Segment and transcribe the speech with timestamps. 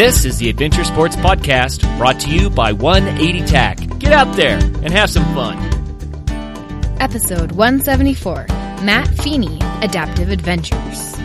[0.00, 3.98] This is the Adventure Sports Podcast brought to you by 180 TAC.
[3.98, 5.58] Get out there and have some fun.
[6.98, 8.46] Episode 174
[8.82, 11.19] Matt Feeney Adaptive Adventures.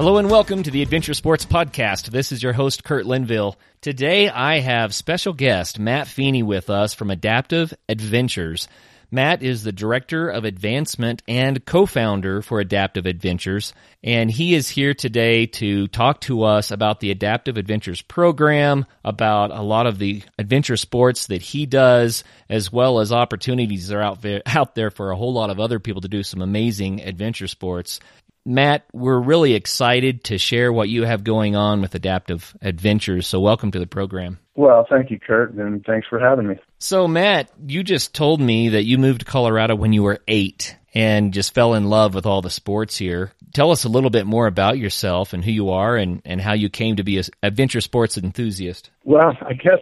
[0.00, 2.08] Hello and welcome to the Adventure Sports Podcast.
[2.08, 3.58] This is your host, Kurt Linville.
[3.82, 8.66] Today I have special guest Matt Feeney with us from Adaptive Adventures.
[9.10, 14.94] Matt is the Director of Advancement and co-founder for Adaptive Adventures, and he is here
[14.94, 20.22] today to talk to us about the Adaptive Adventures program, about a lot of the
[20.38, 24.90] adventure sports that he does, as well as opportunities that are out there, out there
[24.90, 28.00] for a whole lot of other people to do some amazing adventure sports.
[28.50, 33.28] Matt, we're really excited to share what you have going on with Adaptive Adventures.
[33.28, 34.40] So, welcome to the program.
[34.56, 36.56] Well, thank you, Kurt, and thanks for having me.
[36.78, 40.76] So, Matt, you just told me that you moved to Colorado when you were eight
[40.92, 43.30] and just fell in love with all the sports here.
[43.54, 46.54] Tell us a little bit more about yourself and who you are and, and how
[46.54, 48.90] you came to be an adventure sports enthusiast.
[49.04, 49.78] Well, I guess,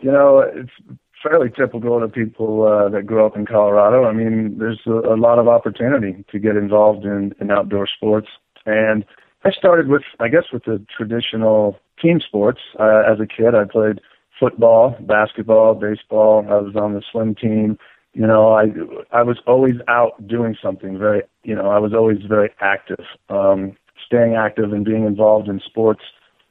[0.00, 4.04] you know, it's fairly typical to people uh, that grow up in Colorado.
[4.04, 8.28] I mean, there's a, a lot of opportunity to get involved in, in outdoor sports.
[8.66, 9.04] And
[9.44, 12.60] I started with, I guess, with the traditional team sports.
[12.78, 14.00] Uh, as a kid, I played
[14.38, 16.46] football, basketball, baseball.
[16.48, 17.78] I was on the swim team.
[18.14, 18.66] You know, I
[19.12, 20.98] I was always out doing something.
[20.98, 23.04] Very, you know, I was always very active.
[23.28, 26.02] Um, staying active and being involved in sports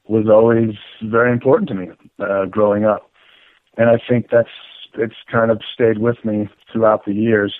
[0.07, 1.87] was always very important to me
[2.19, 3.09] uh, growing up
[3.77, 4.49] and I think that's
[4.95, 7.53] it's kind of stayed with me throughout the years,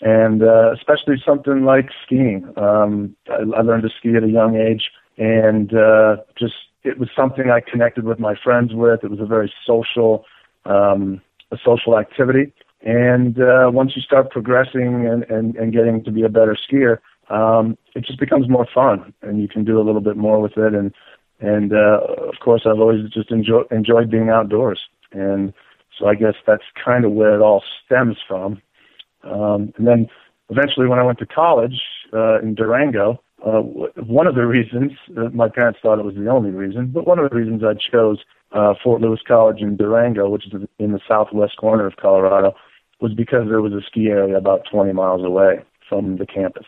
[0.00, 2.52] and uh, especially something like skiing.
[2.56, 6.54] Um, I, I learned to ski at a young age, and uh, just
[6.84, 9.04] it was something I connected with my friends with.
[9.04, 10.24] It was a very social,
[10.64, 11.20] um,
[11.50, 12.52] a social activity.
[12.82, 16.98] And uh, once you start progressing and, and, and getting to be a better skier,
[17.28, 20.56] um, it just becomes more fun, and you can do a little bit more with
[20.56, 20.74] it.
[20.74, 20.94] And
[21.40, 24.80] and uh, of course, I've always just enjoy, enjoyed being outdoors.
[25.12, 25.52] And
[25.98, 28.60] so I guess that's kind of where it all stems from.
[29.24, 30.08] Um, and then
[30.48, 31.80] eventually, when I went to college
[32.12, 36.28] uh, in Durango, uh, one of the reasons uh, my parents thought it was the
[36.28, 38.18] only reason, but one of the reasons I chose
[38.52, 42.54] uh, Fort Lewis College in Durango, which is in the southwest corner of Colorado,
[43.00, 46.66] was because there was a ski area about 20 miles away from the campus.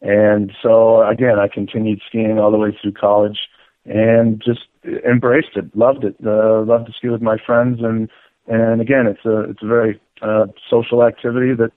[0.00, 3.38] And so again, I continued skiing all the way through college
[3.84, 4.60] and just
[5.08, 8.08] embraced it, loved it, uh, loved to ski with my friends, and
[8.46, 11.72] and again, it's a it's a very uh, social activity that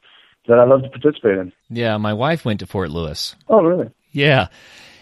[0.47, 1.53] that I love to participate in.
[1.69, 3.35] Yeah, my wife went to Fort Lewis.
[3.47, 3.89] Oh, really?
[4.11, 4.47] Yeah,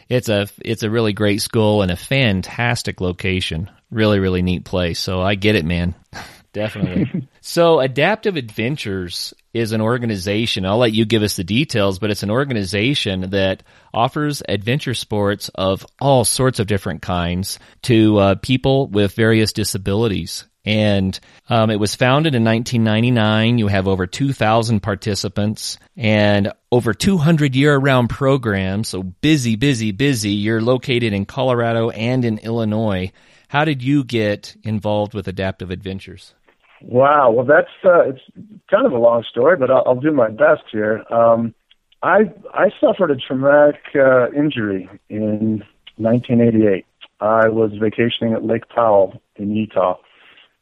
[0.09, 3.69] it's a it's a really great school and a fantastic location.
[3.91, 4.99] Really, really neat place.
[4.99, 5.95] So I get it, man.
[6.51, 7.27] Definitely.
[7.41, 10.65] so Adaptive Adventures is an organization.
[10.65, 15.49] I'll let you give us the details, but it's an organization that offers adventure sports
[15.53, 20.45] of all sorts of different kinds to uh, people with various disabilities.
[20.65, 21.17] And
[21.49, 23.57] um, it was founded in 1999.
[23.57, 28.89] You have over 2,000 participants and over 200 year-round programs.
[28.89, 30.31] So busy, busy, busy.
[30.31, 33.11] You're located in Colorado and in Illinois.
[33.47, 36.35] How did you get involved with Adaptive Adventures?
[36.81, 37.31] Wow.
[37.31, 38.21] Well, that's uh, it's
[38.69, 41.03] kind of a long story, but I'll, I'll do my best here.
[41.11, 41.53] Um,
[42.01, 45.63] I I suffered a traumatic uh, injury in
[45.97, 46.85] 1988.
[47.21, 49.97] I was vacationing at Lake Powell in Utah,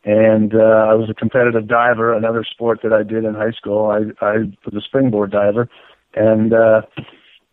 [0.03, 2.13] and uh, I was a competitive diver.
[2.13, 3.85] Another sport that I did in high school.
[3.91, 5.69] I I was a springboard diver,
[6.16, 6.81] and uh,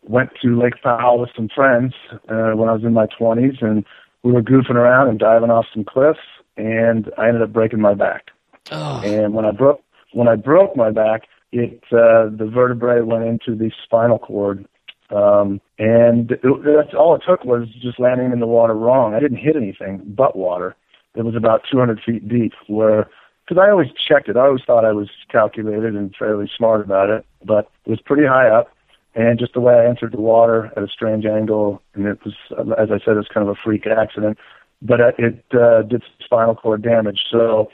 [0.09, 1.95] went to Lake Powell with some friends
[2.29, 3.85] uh, when I was in my 20s, and
[4.23, 6.19] we were goofing around and diving off some cliffs,
[6.57, 8.31] and I ended up breaking my back.
[8.71, 9.01] Oh.
[9.03, 9.83] And when I broke
[10.13, 11.23] when I broke my back,
[11.53, 14.67] it uh, the vertebrae went into the spinal cord,
[15.11, 19.15] um, and it, that's all it took was just landing in the water wrong.
[19.15, 20.77] I didn't hit anything but water.
[21.15, 22.53] It was about 200 feet deep.
[22.67, 23.09] Where
[23.47, 27.11] because I always checked it, I always thought I was calculated and fairly smart about
[27.11, 28.71] it, but it was pretty high up.
[29.15, 32.35] And just the way I entered the water at a strange angle, and it was,
[32.77, 34.39] as I said, it was kind of a freak accident,
[34.83, 37.21] but it uh, did spinal cord damage.
[37.31, 37.69] So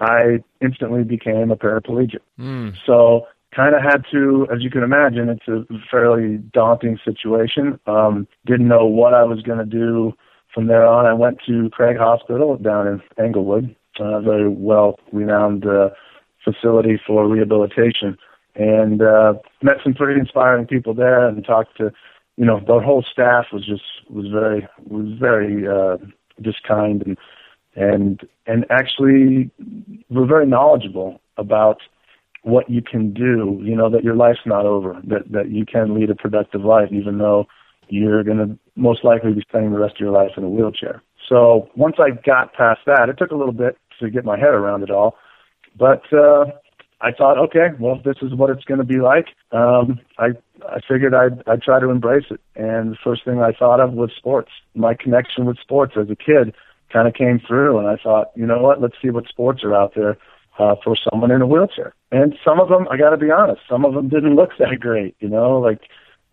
[0.00, 2.20] I instantly became a paraplegic.
[2.38, 2.74] Mm.
[2.86, 7.78] So kind of had to, as you can imagine, it's a fairly daunting situation.
[7.86, 10.14] Um, didn't know what I was going to do
[10.54, 11.06] from there on.
[11.06, 15.90] I went to Craig Hospital down in Englewood, a very well renowned uh,
[16.44, 18.16] facility for rehabilitation,
[18.54, 21.92] and uh, met some pretty inspiring people there and talked to,
[22.36, 25.98] you know, the whole staff was just was very was very uh,
[26.40, 27.18] just kind and
[27.80, 29.50] and and actually
[30.10, 31.78] we're very knowledgeable about
[32.42, 33.58] what you can do.
[33.62, 35.00] You know that your life's not over.
[35.04, 37.46] That that you can lead a productive life, even though
[37.88, 41.02] you're going to most likely be spending the rest of your life in a wheelchair.
[41.28, 44.54] So once I got past that, it took a little bit to get my head
[44.54, 45.16] around it all,
[45.76, 46.46] but uh,
[47.00, 50.28] I thought, okay, well, this is what it's going to be like, um, I
[50.68, 52.40] I figured I'd I'd try to embrace it.
[52.56, 54.50] And the first thing I thought of was sports.
[54.74, 56.54] My connection with sports as a kid
[56.92, 59.74] kind of came through, and I thought, you know what, let's see what sports are
[59.74, 60.18] out there
[60.58, 61.94] uh, for someone in a wheelchair.
[62.12, 64.80] And some of them, I got to be honest, some of them didn't look that
[64.80, 65.16] great.
[65.20, 65.82] You know, like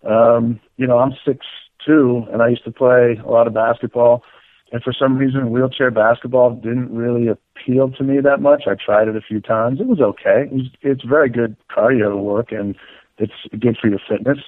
[0.04, 1.46] um, you know, I'm six
[1.86, 4.24] two, and I used to play a lot of basketball.
[4.72, 8.64] And for some reason, wheelchair basketball didn't really appeal to me that much.
[8.68, 9.80] I tried it a few times.
[9.80, 10.44] It was okay.
[10.44, 12.76] It was, it's very good cardio work, and
[13.18, 14.40] it's good for your fitness.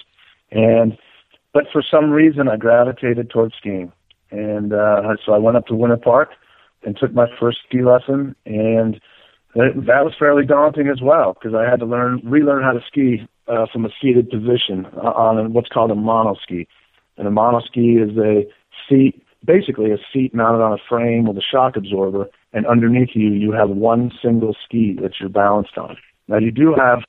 [0.51, 0.97] And
[1.53, 3.91] but for some reason, I gravitated towards skiing,
[4.31, 6.29] and uh, so I went up to Winter Park
[6.83, 8.99] and took my first ski lesson, and
[9.55, 12.81] that, that was fairly daunting as well because I had to learn relearn how to
[12.87, 16.67] ski uh, from a seated position uh, on what's called a monoski.
[17.17, 18.47] And a monoski is a
[18.87, 23.29] seat, basically a seat mounted on a frame with a shock absorber, and underneath you,
[23.29, 25.97] you have one single ski that you're balanced on.
[26.27, 26.99] Now, you do have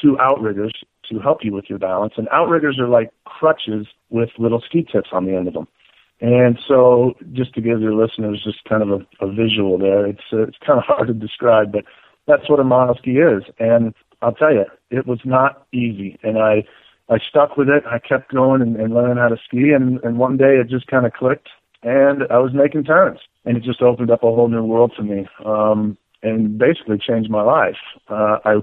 [0.00, 0.72] two outriggers
[1.10, 5.10] to help you with your balance, and outriggers are like crutches with little ski tips
[5.12, 5.68] on the end of them.
[6.20, 10.20] And so, just to give your listeners just kind of a, a visual there, it's
[10.32, 11.84] uh, it's kind of hard to describe, but
[12.26, 13.44] that's what a monoski is.
[13.58, 16.64] And I'll tell you, it was not easy, and I
[17.08, 17.84] I stuck with it.
[17.86, 20.88] I kept going and, and learning how to ski, and and one day it just
[20.88, 21.48] kind of clicked,
[21.82, 25.02] and I was making turns, and it just opened up a whole new world to
[25.02, 27.78] me, um, and basically changed my life.
[28.08, 28.54] Uh, I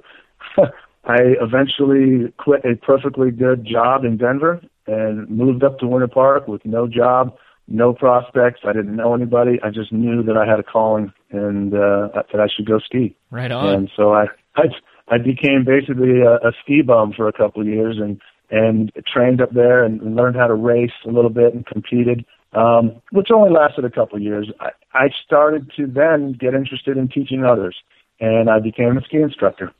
[1.05, 6.47] I eventually quit a perfectly good job in Denver and moved up to Winter Park
[6.47, 7.35] with no job,
[7.67, 8.61] no prospects.
[8.63, 9.59] I didn't know anybody.
[9.63, 13.15] I just knew that I had a calling and uh, that I should go ski.
[13.31, 13.73] Right on.
[13.73, 14.25] And so I
[14.55, 14.65] I
[15.09, 19.41] I became basically a, a ski bum for a couple of years and and trained
[19.41, 23.27] up there and, and learned how to race a little bit and competed, um, which
[23.29, 24.49] only lasted a couple of years.
[24.61, 27.75] I, I started to then get interested in teaching others,
[28.21, 29.73] and I became a ski instructor.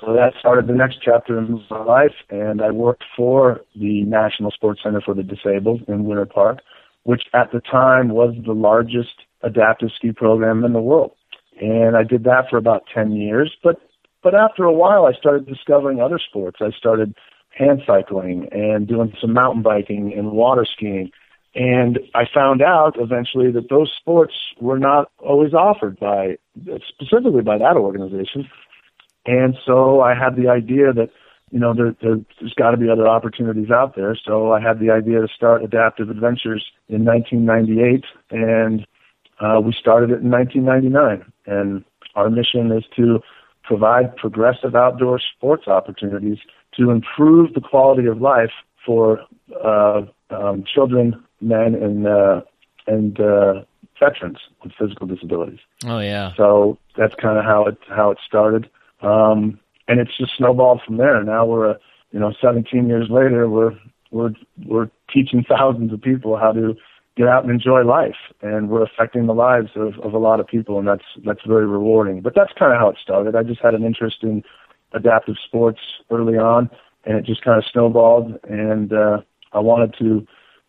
[0.00, 4.50] So that started the next chapter in my life, and I worked for the National
[4.50, 6.60] Sports Center for the Disabled in Winter Park,
[7.04, 11.12] which at the time was the largest adaptive ski program in the world.
[11.60, 13.80] And I did that for about 10 years, but
[14.22, 16.56] but after a while, I started discovering other sports.
[16.62, 17.14] I started
[17.50, 21.10] hand cycling and doing some mountain biking and water skiing.
[21.54, 26.38] And I found out eventually that those sports were not always offered by,
[26.88, 28.48] specifically by that organization.
[29.26, 31.10] And so I had the idea that,
[31.54, 34.18] you know, there, there, there's got to be other opportunities out there.
[34.26, 38.84] So I had the idea to start Adaptive Adventures in 1998, and
[39.38, 41.32] uh, we started it in 1999.
[41.46, 41.84] And
[42.16, 43.20] our mission is to
[43.62, 46.38] provide progressive outdoor sports opportunities
[46.76, 48.50] to improve the quality of life
[48.84, 49.20] for
[49.64, 52.40] uh, um, children, men, and uh,
[52.88, 53.62] and uh,
[54.00, 55.60] veterans with physical disabilities.
[55.86, 56.32] Oh yeah.
[56.36, 58.68] So that's kind of how it how it started,
[59.02, 61.22] um, and it's just snowballed from there.
[61.22, 61.78] Now we're a,
[62.12, 63.76] you know 17 years later, we're
[64.10, 64.32] we're
[64.66, 66.74] we're teaching thousands of people how to
[67.16, 70.48] get out and enjoy life and we're affecting the lives of, of a lot of
[70.48, 72.20] people and that's that's very rewarding.
[72.20, 73.36] But that's kind of how it started.
[73.36, 74.42] I just had an interest in
[74.92, 76.70] adaptive sports early on
[77.04, 79.20] and it just kind of snowballed and uh
[79.52, 80.26] i wanted to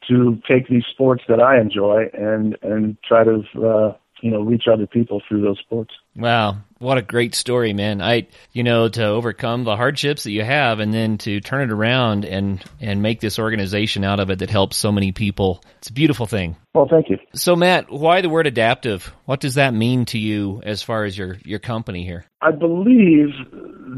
[0.08, 4.64] to take these sports that i enjoy and and try to uh you know reach
[4.72, 8.02] other people through those sports wow what a great story man.
[8.02, 11.72] I you know to overcome the hardships that you have and then to turn it
[11.72, 15.64] around and and make this organization out of it that helps so many people.
[15.80, 16.56] It's a beautiful thing.
[16.74, 17.18] Well thank you.
[17.34, 19.12] So matt why the word adaptive?
[19.26, 22.26] What does that mean to you as far as your your company here?
[22.42, 23.30] I believe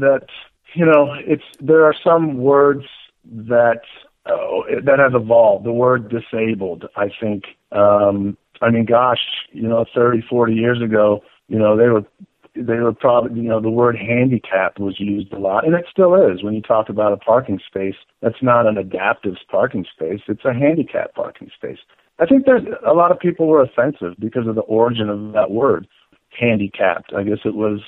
[0.00, 0.26] that
[0.74, 2.84] you know it's there are some words
[3.24, 3.80] that
[4.26, 5.64] uh, that have evolved.
[5.64, 9.20] The word disabled i think um I mean, gosh,
[9.52, 12.04] you know, 30, 40 years ago, you know, they were
[12.54, 16.14] they were probably, you know, the word handicap was used a lot, and it still
[16.14, 16.42] is.
[16.42, 20.52] When you talk about a parking space, that's not an adaptive parking space; it's a
[20.52, 21.78] handicap parking space.
[22.18, 25.50] I think there's a lot of people were offensive because of the origin of that
[25.50, 25.86] word,
[26.30, 27.12] handicapped.
[27.14, 27.80] I guess it was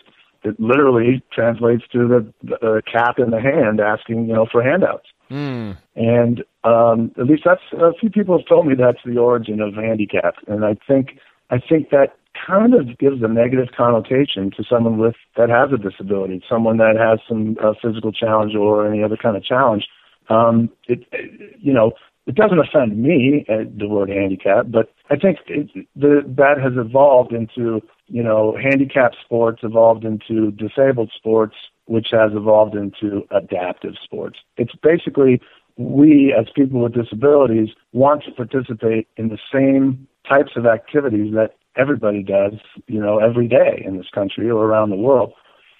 [0.43, 5.07] it literally translates to the, the cap in the hand asking, you know, for handouts.
[5.31, 5.77] Mm.
[5.97, 9.75] And um, at least that's a few people have told me that's the origin of
[9.75, 11.19] handicap, and I think
[11.51, 15.77] I think that kind of gives a negative connotation to someone with that has a
[15.77, 19.87] disability, someone that has some uh, physical challenge or any other kind of challenge.
[20.29, 21.93] Um, it, it, you know,
[22.27, 26.73] it doesn't offend me uh, the word handicap, but I think it, the, that has
[26.77, 31.57] evolved into you know handicap sports evolved into disabled sports,
[31.87, 34.39] which has evolved into adaptive sports.
[34.57, 35.41] It's basically
[35.77, 41.57] we as people with disabilities want to participate in the same types of activities that
[41.77, 42.55] everybody does,
[42.87, 45.33] you know, every day in this country or around the world.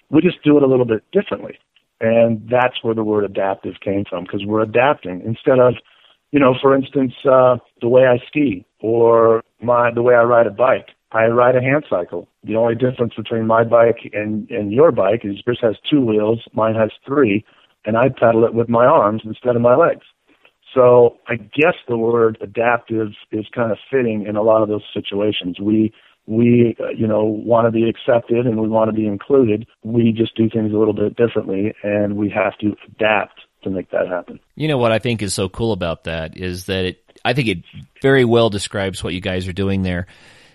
[0.09, 1.57] We just do it a little bit differently.
[1.99, 5.75] And that's where the word adaptive came from because we're adapting instead of,
[6.31, 10.47] you know, for instance, uh, the way I ski or my the way I ride
[10.47, 10.89] a bike.
[11.11, 12.27] I ride a hand cycle.
[12.43, 16.47] The only difference between my bike and, and your bike is yours has two wheels,
[16.53, 17.45] mine has three,
[17.85, 20.05] and I pedal it with my arms instead of my legs.
[20.73, 24.83] So I guess the word adaptive is kind of fitting in a lot of those
[24.93, 25.59] situations.
[25.59, 25.93] We
[26.27, 29.67] we uh, you know want to be accepted and we want to be included.
[29.83, 33.91] We just do things a little bit differently, and we have to adapt to make
[33.91, 34.39] that happen.
[34.55, 37.47] You know what I think is so cool about that is that it, I think
[37.47, 37.63] it
[38.01, 40.07] very well describes what you guys are doing there.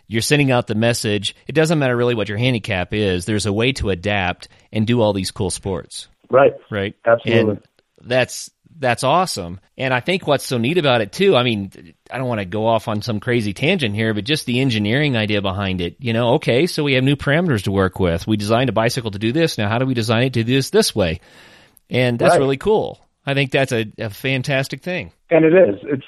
[0.09, 1.35] You're sending out the message.
[1.49, 3.25] It doesn't matter really what your handicap is.
[3.25, 6.09] There's a way to adapt and do all these cool sports.
[6.31, 6.53] Right.
[6.71, 6.95] Right.
[7.05, 7.51] Absolutely.
[7.55, 7.63] And
[8.03, 9.61] that's that's awesome.
[9.79, 12.45] And I think what's so neat about it too, I mean, I don't want to
[12.45, 15.97] go off on some crazy tangent here, but just the engineering idea behind it.
[15.99, 18.27] You know, okay, so we have new parameters to work with.
[18.27, 19.59] We designed a bicycle to do this.
[19.59, 21.21] Now how do we design it to do this this way?
[21.91, 22.41] And that's Right.
[22.41, 23.01] really cool.
[23.25, 25.13] I think that's a, a fantastic thing.
[25.31, 25.81] And it is.
[25.83, 26.07] It's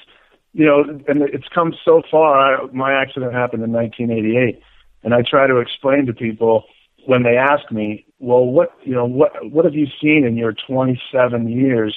[0.53, 2.63] you know, and it's come so far.
[2.63, 4.59] I, my accident happened in 1988,
[5.03, 6.63] and I try to explain to people
[7.05, 10.53] when they ask me, "Well, what you know, what what have you seen in your
[10.67, 11.95] 27 years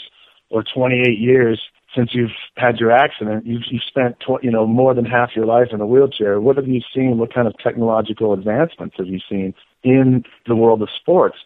[0.52, 1.61] or 28 years
[1.94, 3.47] since you've had your accident?
[3.47, 6.40] You've you've spent tw- you know more than half your life in a wheelchair.
[6.40, 7.18] What have you seen?
[7.18, 11.38] What kind of technological advancements have you seen in the world of sports?"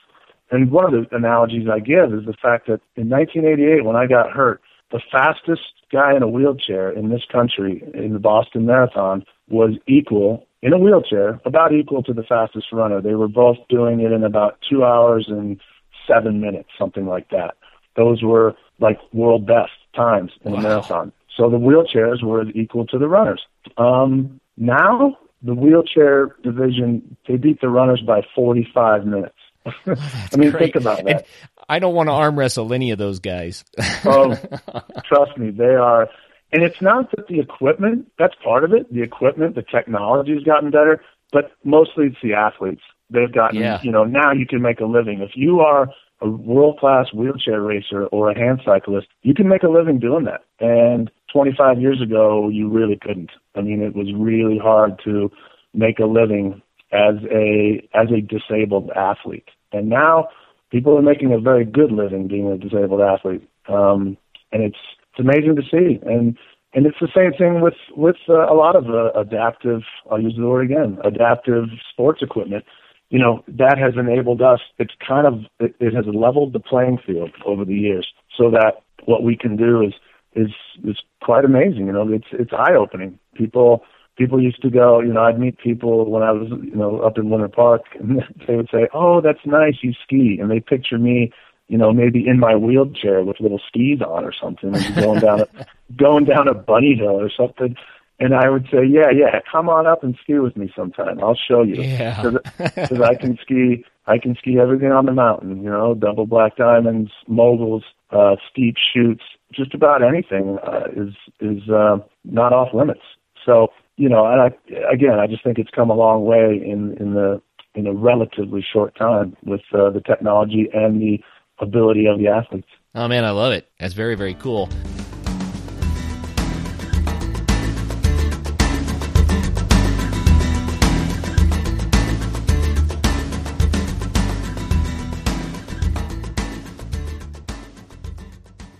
[0.51, 4.07] And one of the analogies I give is the fact that in 1988, when I
[4.07, 4.61] got hurt,
[4.93, 10.47] the fastest guy in a wheelchair in this country in the Boston Marathon was equal
[10.63, 13.01] in a wheelchair, about equal to the fastest runner.
[13.01, 15.61] They were both doing it in about two hours and
[16.09, 17.55] seven minutes, something like that.
[17.97, 20.59] Those were like world best times in Wow.
[20.59, 21.13] a marathon.
[21.37, 23.43] So the wheelchairs were equal to the runners.
[23.77, 29.35] Um, now the wheelchair division they beat the runners by 45 minutes.
[29.87, 30.73] I mean, Great.
[30.73, 31.09] think about that.
[31.09, 31.25] And
[31.69, 33.65] I don't want to arm wrestle any of those guys.
[34.05, 34.35] oh,
[35.05, 36.09] trust me, they are.
[36.53, 38.93] And it's not that the equipment, that's part of it.
[38.93, 41.03] The equipment, the technology's gotten better,
[41.33, 42.83] but mostly it's the athletes.
[43.11, 43.81] They've gotten, Yeah.
[43.83, 45.21] you know, now you can make a living.
[45.21, 45.89] If you are
[46.21, 50.25] a world class wheelchair racer or a hand cyclist, you can make a living doing
[50.25, 50.45] that.
[50.61, 53.31] And 25 years ago, you really couldn't.
[53.55, 55.31] I mean, it was really hard to
[55.75, 59.49] make a living as a as a disabled athlete.
[59.73, 60.29] And now
[60.71, 63.47] people are making a very good living being a disabled athlete.
[63.69, 64.17] Um,
[64.53, 64.79] and it's
[65.11, 66.01] it's amazing to see.
[66.07, 66.39] And
[66.75, 69.83] and it's the same thing with with uh, a lot of uh, adaptive.
[70.11, 70.99] I'll use the word again.
[71.05, 72.65] Adaptive sports equipment.
[73.11, 74.61] You know that has enabled us.
[74.79, 78.83] It's kind of it, it has leveled the playing field over the years, so that
[79.05, 79.95] what we can do is
[80.35, 80.53] is
[80.85, 81.87] is quite amazing.
[81.87, 83.19] You know, it's it's eye opening.
[83.35, 83.85] People
[84.17, 85.01] people used to go.
[85.01, 88.23] You know, I'd meet people when I was you know up in Winter Park, and
[88.47, 91.33] they would say, "Oh, that's nice, you ski," and they picture me
[91.69, 95.41] you know, maybe in my wheelchair with little skis on or something, and going down
[95.41, 95.49] a
[95.97, 97.77] going down a bunny hill or something.
[98.19, 101.23] And I would say, yeah, yeah, come on up and ski with me sometime.
[101.23, 101.83] I'll show you.
[101.83, 102.23] Yeah.
[102.59, 105.63] Because I can ski, I can ski everything on the mountain.
[105.63, 111.69] You know, double black diamonds, moguls, uh, steep chutes, just about anything uh, is is
[111.69, 113.03] uh, not off limits.
[113.45, 116.97] So you know, and I again, I just think it's come a long way in
[116.99, 117.43] in the
[117.75, 121.19] in a relatively short time with uh, the technology and the
[121.59, 122.69] ability of the athletes.
[122.95, 123.69] Oh man, I love it.
[123.79, 124.71] That's very, very cool.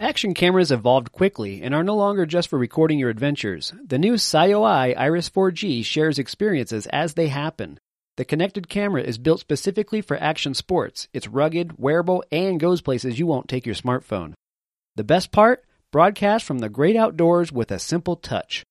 [0.07, 3.73] Action cameras evolved quickly and are no longer just for recording your adventures.
[3.85, 7.81] The new Sioeye Iris 4G shares experiences as they happen.
[8.17, 11.09] The connected camera is built specifically for action sports.
[11.13, 14.35] It's rugged, wearable, and goes places you won't take your smartphone.
[14.95, 15.65] The best part?
[15.91, 18.63] Broadcast from the great outdoors with a simple touch.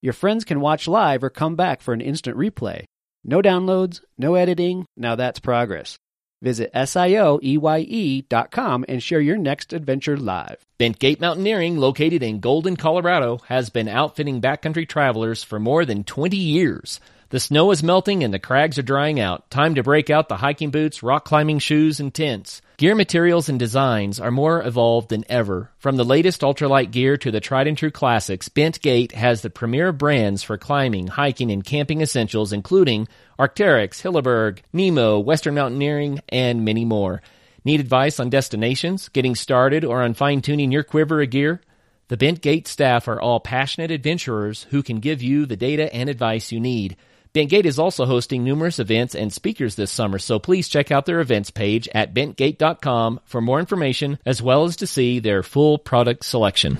[0.00, 2.82] Your friends can watch live or come back for an instant replay.
[3.22, 4.84] No downloads, no editing.
[4.96, 5.96] Now that's progress.
[6.42, 10.58] Visit S-I-O-E-Y-E dot com and share your next adventure live.
[10.78, 16.36] Bentgate Mountaineering, located in Golden, Colorado, has been outfitting backcountry travelers for more than 20
[16.36, 16.98] years.
[17.28, 19.48] The snow is melting and the crags are drying out.
[19.48, 22.60] Time to break out the hiking boots, rock climbing shoes, and tents.
[22.82, 25.70] Gear materials and designs are more evolved than ever.
[25.78, 29.50] From the latest ultralight gear to the tried and true classics, Bent Gate has the
[29.50, 33.06] premier brands for climbing, hiking, and camping essentials, including
[33.38, 37.22] Arc'teryx, Hilleberg, Nemo, Western Mountaineering, and many more.
[37.64, 41.60] Need advice on destinations, getting started, or on fine tuning your quiver of gear?
[42.08, 46.08] The Bent Gate staff are all passionate adventurers who can give you the data and
[46.08, 46.96] advice you need.
[47.34, 51.20] Bentgate is also hosting numerous events and speakers this summer, so please check out their
[51.20, 56.26] events page at bentgate.com for more information as well as to see their full product
[56.26, 56.78] selection.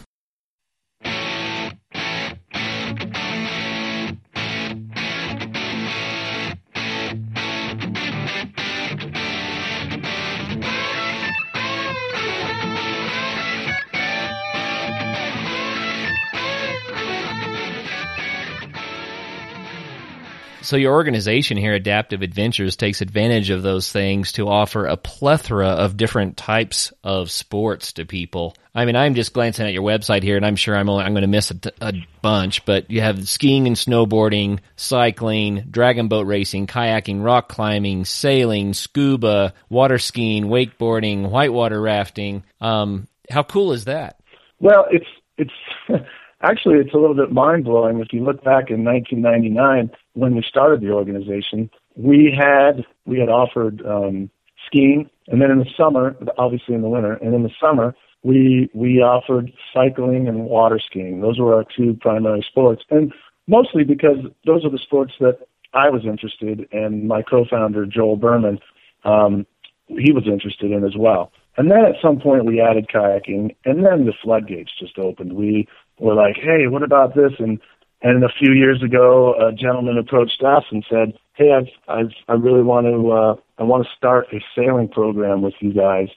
[20.62, 25.68] So your organization here, Adaptive Adventures, takes advantage of those things to offer a plethora
[25.68, 28.54] of different types of sports to people.
[28.74, 31.12] I mean, I'm just glancing at your website here, and I'm sure I'm only, I'm
[31.12, 31.92] going to miss a,
[32.22, 38.72] bunch, but you have skiing and snowboarding, cycling, dragon boat racing, kayaking, rock climbing, sailing,
[38.72, 42.44] scuba, water skiing, wakeboarding, whitewater rafting.
[42.60, 44.20] Um, how cool is that?
[44.60, 45.52] Well, it's it's
[46.42, 50.42] actually it's a little bit mind blowing if you look back in 1999 when we
[50.42, 51.70] started the organization.
[51.96, 54.30] We had we had offered um,
[54.66, 58.70] skiing, and then in the summer, obviously in the winter, and in the summer we
[58.74, 61.20] we offered cycling and water skiing.
[61.20, 63.12] Those were our two primary sports, and
[63.46, 65.38] mostly because those are the sports that
[65.74, 68.58] I was interested, and my co-founder Joel Berman,
[69.04, 69.46] um,
[69.88, 71.32] he was interested in as well.
[71.56, 75.34] And then at some point we added kayaking, and then the floodgates just opened.
[75.34, 75.68] We
[75.98, 77.32] were like, hey, what about this?
[77.38, 77.60] And
[78.04, 82.32] and a few years ago, a gentleman approached us and said, hey, I've, I've I
[82.32, 86.08] really want to uh, I want to start a sailing program with you guys,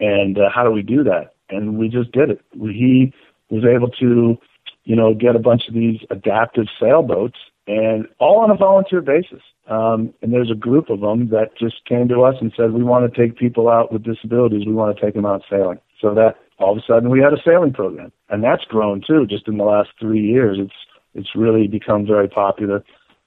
[0.00, 1.34] and uh, how do we do that?
[1.50, 2.40] And we just did it.
[2.52, 3.12] He
[3.50, 4.36] was able to,
[4.84, 9.42] you know, get a bunch of these adaptive sailboats, and all on a volunteer basis.
[9.66, 12.82] Um, and there's a group of them that just came to us and said, we
[12.82, 14.66] want to take people out with disabilities.
[14.66, 15.78] We want to take them out sailing.
[16.02, 19.26] So that all of a sudden we had a sailing program, and that's grown too.
[19.26, 20.74] Just in the last three years, it's
[21.14, 22.84] it's really become very popular.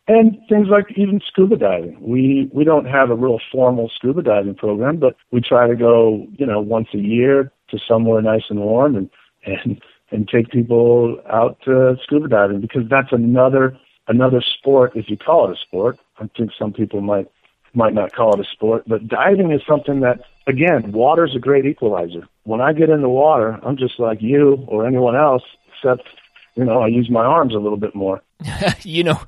[0.10, 1.98] And things like even scuba diving.
[2.02, 6.26] We we don't have a real formal scuba diving program, but we try to go,
[6.38, 9.10] you know, once a year to somewhere nice and warm and
[9.46, 15.18] and and take people out to scuba diving because that's another another sport if you
[15.18, 16.00] call it a sport.
[16.20, 17.30] I think some people might
[17.74, 21.66] might not call it a sport, but diving is something that again, water's a great
[21.66, 22.28] equalizer.
[22.48, 26.08] When I get in the water, I'm just like you or anyone else, except
[26.56, 28.24] you know, I use my arms a little bit more.
[28.84, 29.20] you know,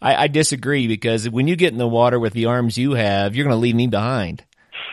[0.00, 3.36] I, I disagree because when you get in the water with the arms you have,
[3.36, 4.42] you're going to leave me behind.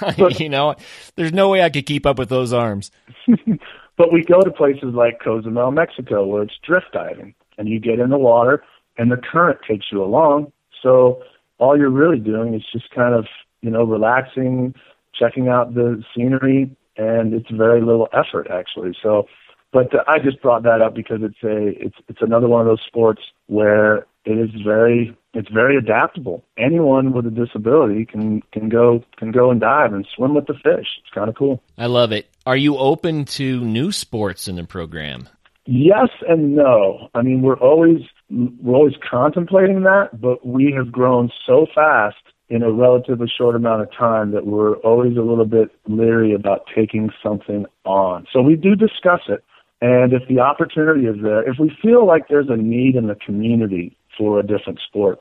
[0.00, 0.76] but, you know,
[1.16, 2.92] there's no way I could keep up with those arms.
[3.96, 7.98] but we go to places like Cozumel, Mexico, where it's drift diving, and you get
[7.98, 8.62] in the water,
[8.98, 10.52] and the current takes you along.
[10.82, 11.22] So
[11.58, 13.26] all you're really doing is just kind of,
[13.62, 14.74] you know, relaxing,
[15.18, 18.96] checking out the scenery, and it's very little effort actually.
[19.02, 19.26] So
[19.72, 22.66] but uh, I just brought that up because it's a it's it's another one of
[22.66, 26.44] those sports where it is very it's very adaptable.
[26.56, 30.54] Anyone with a disability can can go can go and dive and swim with the
[30.54, 30.86] fish.
[31.00, 31.62] It's kind of cool.
[31.76, 32.28] I love it.
[32.46, 35.28] Are you open to new sports in the program?
[35.66, 37.10] Yes and no.
[37.14, 38.00] I mean, we're always
[38.30, 42.16] we're always contemplating that, but we have grown so fast
[42.50, 46.66] in a relatively short amount of time that we're always a little bit leery about
[46.74, 48.26] taking something on.
[48.32, 49.44] So we do discuss it.
[49.80, 53.14] And if the opportunity is there, if we feel like there's a need in the
[53.14, 55.20] community for a different sport,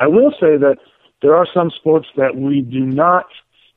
[0.00, 0.76] I will say that
[1.22, 3.26] there are some sports that we do not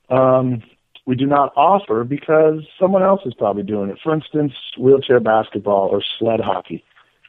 [0.10, 0.62] um,
[1.06, 4.00] we do not offer because someone else is probably doing it.
[4.02, 6.84] For instance, wheelchair basketball or sled hockey.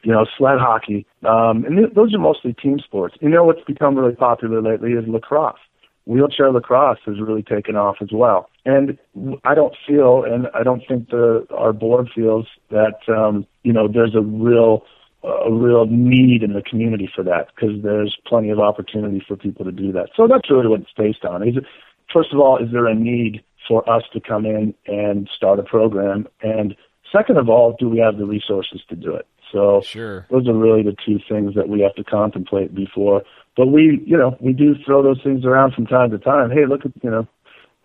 [0.05, 3.15] You know, sled hockey, um, and th- those are mostly team sports.
[3.21, 5.57] You know what's become really popular lately is lacrosse
[6.05, 8.49] wheelchair lacrosse has really taken off as well.
[8.65, 8.97] And
[9.43, 13.87] I don't feel, and I don't think the our board feels that um, you know
[13.87, 14.83] there's a real
[15.23, 19.65] a real need in the community for that because there's plenty of opportunity for people
[19.65, 20.09] to do that.
[20.15, 21.47] So that's really what it's based on.
[21.47, 21.65] Is it,
[22.13, 25.63] first of all, is there a need for us to come in and start a
[25.63, 26.27] program?
[26.41, 26.75] And
[27.11, 29.25] second of all, do we have the resources to do it?
[29.51, 30.25] So sure.
[30.29, 33.23] those are really the two things that we have to contemplate before
[33.55, 36.51] but we, you know, we do throw those things around from time to time.
[36.51, 37.27] Hey, look at, you know,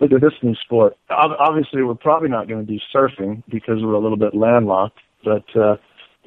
[0.00, 0.96] look at this new sport.
[1.10, 4.98] Obviously, we're probably not going to do surfing because we're a little bit landlocked.
[5.24, 5.76] But uh,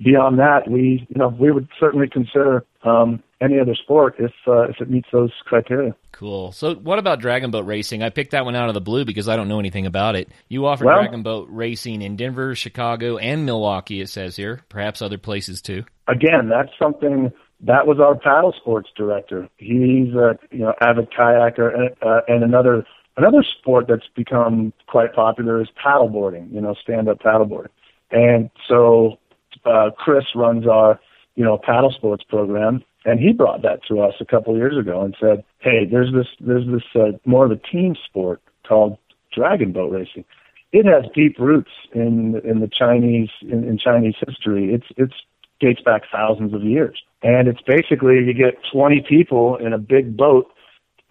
[0.04, 4.69] beyond that, we, you know, we would certainly consider um, any other sport if uh,
[4.69, 5.96] if it meets those criteria.
[6.13, 6.52] Cool.
[6.52, 8.04] So, what about dragon boat racing?
[8.04, 10.30] I picked that one out of the blue because I don't know anything about it.
[10.47, 13.99] You offer Well- dragon boat racing in Denver, Chicago, and Milwaukee.
[13.99, 15.84] It says here, perhaps other places too.
[16.08, 19.49] Again, that's something that was our paddle sports director.
[19.58, 22.86] He's a you know avid kayaker, and, uh, and another
[23.17, 26.54] another sport that's become quite popular is paddleboarding.
[26.54, 27.69] You know, stand up paddleboarding,
[28.12, 29.17] and so
[29.65, 30.99] uh, Chris runs our
[31.36, 35.01] you know paddle sports program, and he brought that to us a couple years ago
[35.01, 38.97] and said, "Hey, there's this there's this uh, more of a team sport called
[39.33, 40.25] dragon boat racing.
[40.71, 44.73] It has deep roots in in the Chinese in, in Chinese history.
[44.73, 45.13] It's it's
[45.59, 50.15] dates back thousands of years, and it's basically you get 20 people in a big
[50.15, 50.49] boat."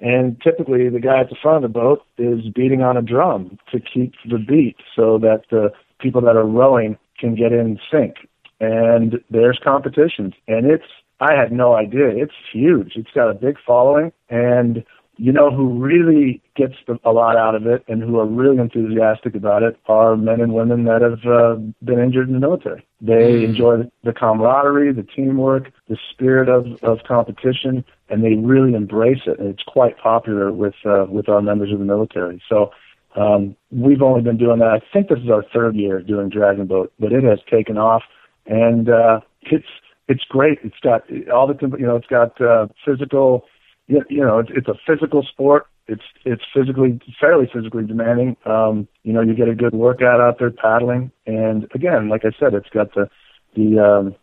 [0.00, 3.56] And typically, the guy at the front of the boat is beating on a drum
[3.70, 8.16] to keep the beat so that the people that are rowing can get in sync
[8.62, 10.86] and there's competitions and it's
[11.22, 12.08] i had no idea.
[12.08, 12.92] It's huge.
[12.96, 14.12] It's got a big following.
[14.28, 14.84] And
[15.18, 18.58] you know who really gets the, a lot out of it and who are really
[18.58, 21.54] enthusiastic about it are men and women that have uh,
[21.84, 22.84] been injured in the military.
[23.00, 28.74] They enjoy the, the camaraderie the teamwork the spirit of, of competition and they really
[28.74, 29.38] embrace it.
[29.38, 32.42] And it's quite popular with uh, with our members of the military.
[32.48, 32.72] So
[33.14, 34.70] um, we've only been doing that.
[34.70, 38.02] I think this is our third year doing dragon boat but it has taken off.
[38.46, 39.68] And uh, it's
[40.08, 40.58] it's great.
[40.62, 43.44] It's got all the you know it's got uh, physical,
[43.86, 45.66] you, you know it's, it's a physical sport.
[45.86, 48.36] It's it's physically fairly physically demanding.
[48.46, 52.30] Um, you know you get a good workout out there paddling, and again, like I
[52.38, 53.08] said, it's got the
[53.54, 54.14] the um,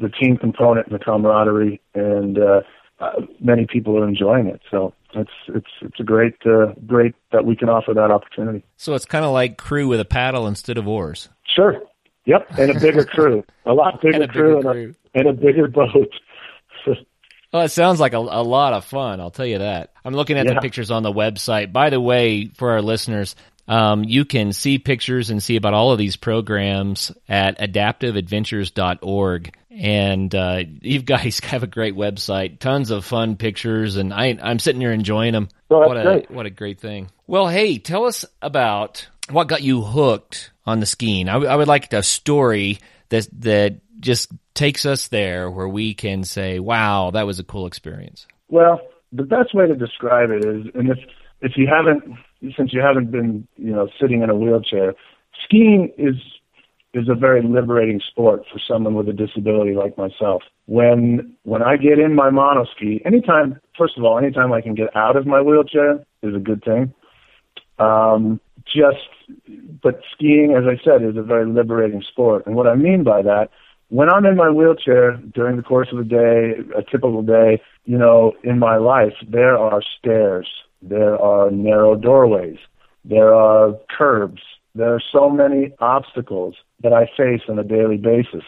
[0.00, 2.60] the team component and the camaraderie, and uh,
[3.00, 4.60] uh, many people are enjoying it.
[4.70, 8.64] So it's it's it's a great uh, great that we can offer that opportunity.
[8.76, 11.28] So it's kind of like crew with a paddle instead of oars.
[11.54, 11.80] Sure.
[12.26, 14.94] Yep, and a bigger crew, a lot bigger, And a bigger crew, crew.
[15.14, 16.12] And, a, and a bigger boat.
[17.52, 19.18] Well, it sounds like a, a lot of fun.
[19.18, 19.92] I'll tell you that.
[20.04, 21.72] I'm looking at the pictures on the website.
[21.72, 23.34] By the way, for our listeners,
[23.68, 29.54] um, you can see pictures and see about all of these programs at adaptiveadventures.org.
[29.70, 34.58] And uh, you guys have a great website, tons of fun pictures, and I, I'm
[34.58, 35.48] sitting here enjoying them.
[35.68, 36.30] Well, what a great.
[36.30, 37.10] what a great thing.
[37.26, 41.28] Well, hey, tell us about what got you hooked on the skiing.
[41.28, 42.78] I, w- I would like a story
[43.10, 47.66] that that just takes us there, where we can say, "Wow, that was a cool
[47.66, 48.80] experience." Well,
[49.12, 50.98] the best way to describe it is, and if
[51.40, 52.04] if you haven't,
[52.56, 54.94] since you haven't been, you know, sitting in a wheelchair,
[55.44, 56.16] skiing is
[56.94, 60.42] is a very liberating sport for someone with a disability like myself.
[60.66, 64.94] When when I get in my monoski, anytime, first of all, anytime I can get
[64.96, 66.94] out of my wheelchair is a good thing.
[67.78, 69.08] Um, just,
[69.82, 72.46] but skiing, as I said, is a very liberating sport.
[72.46, 73.48] And what I mean by that,
[73.88, 77.96] when I'm in my wheelchair during the course of a day, a typical day, you
[77.96, 80.48] know, in my life, there are stairs,
[80.82, 82.58] there are narrow doorways,
[83.04, 84.42] there are curbs,
[84.74, 88.42] there are so many obstacles that I face on a daily basis.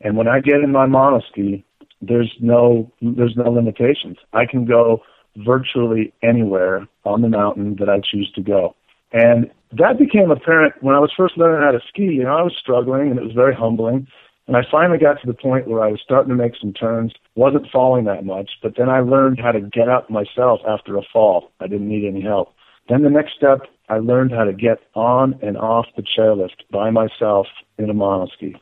[0.00, 1.62] And when I get in my monoski,
[2.02, 4.18] there's no there's no limitations.
[4.32, 5.02] I can go
[5.36, 8.74] virtually anywhere on the mountain that I choose to go.
[9.12, 12.02] And that became apparent when I was first learning how to ski.
[12.02, 14.06] You know, I was struggling and it was very humbling.
[14.46, 17.12] And I finally got to the point where I was starting to make some turns,
[17.36, 21.02] wasn't falling that much, but then I learned how to get up myself after a
[21.12, 21.52] fall.
[21.60, 22.52] I didn't need any help.
[22.88, 26.90] Then the next step, I learned how to get on and off the chairlift by
[26.90, 27.46] myself
[27.78, 28.56] in a monoski.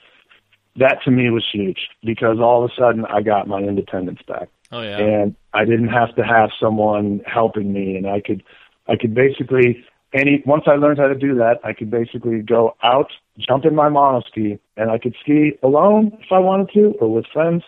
[0.76, 4.48] That to me was huge because all of a sudden I got my independence back
[4.70, 4.98] Oh yeah.
[4.98, 8.42] and I didn't have to have someone helping me, and I could,
[8.86, 12.76] I could basically any once I learned how to do that, I could basically go
[12.82, 17.12] out, jump in my monoski, and I could ski alone if I wanted to, or
[17.12, 17.62] with friends,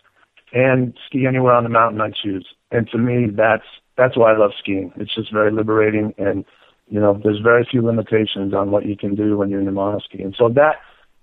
[0.52, 2.46] and ski anywhere on the mountain I choose.
[2.70, 4.92] And to me, that's that's why I love skiing.
[4.96, 6.44] It's just very liberating, and
[6.88, 9.72] you know, there's very few limitations on what you can do when you're in the
[9.72, 10.22] monoski.
[10.22, 10.76] And so that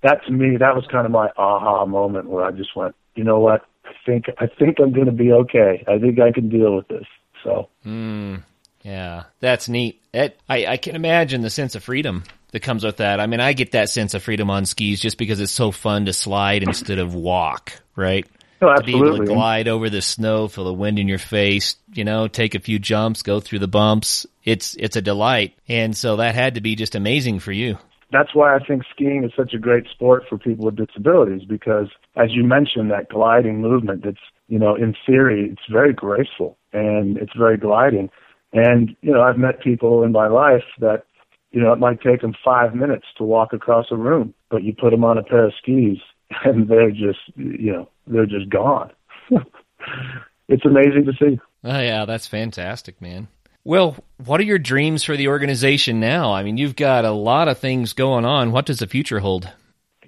[0.03, 3.23] that to me, that was kind of my aha moment where I just went, you
[3.23, 3.65] know what?
[3.86, 5.84] I think I think I'm going to be okay.
[5.88, 7.05] I think I can deal with this.
[7.43, 8.43] So Mm,
[8.84, 10.02] yeah, that's neat.
[10.13, 13.20] It, I, I can imagine the sense of freedom that comes with that.
[13.20, 16.06] I mean, I get that sense of freedom on skis just because it's so fun
[16.06, 18.26] to slide instead of walk, right?
[18.62, 19.26] no, To be able to absolutely.
[19.26, 22.80] glide over the snow, feel the wind in your face, you know, take a few
[22.80, 24.26] jumps, go through the bumps.
[24.44, 27.78] It's it's a delight, and so that had to be just amazing for you.
[28.12, 31.88] that's why I think skiing is such a great sport for people with disabilities because,
[32.15, 37.18] as you mentioned, that gliding movement, it's, you know, in theory, it's very graceful and
[37.18, 38.10] it's very gliding.
[38.54, 41.04] And, you know, I've met people in my life that,
[41.52, 44.74] you know, it might take them five minutes to walk across a room, but you
[44.74, 45.98] put them on a pair of skis
[46.44, 48.92] and they're just, you know, they're just gone.
[50.48, 51.40] it's amazing to see.
[51.64, 53.28] Oh yeah, that's fantastic, man.
[53.66, 56.34] Well, what are your dreams for the organization now?
[56.34, 58.52] I mean, you've got a lot of things going on.
[58.52, 59.52] What does the future hold?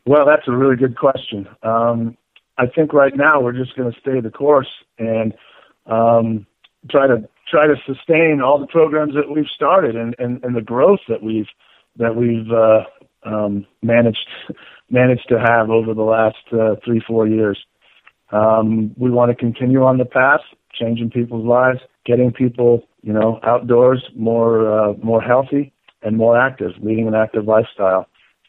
[0.05, 1.47] Well, that's a really good question.
[1.61, 2.17] Um,
[2.57, 5.33] I think right now we're just going to stay the course and
[5.85, 6.47] um,
[6.89, 10.61] try to try to sustain all the programs that we've started and, and, and the
[10.61, 11.49] growth that we've
[11.97, 12.83] that we've uh,
[13.23, 14.29] um, managed
[14.89, 17.59] managed to have over the last uh, three four years.
[18.31, 20.39] Um, we want to continue on the path,
[20.73, 26.71] changing people's lives, getting people you know outdoors more uh, more healthy and more active,
[26.81, 28.07] leading an active lifestyle.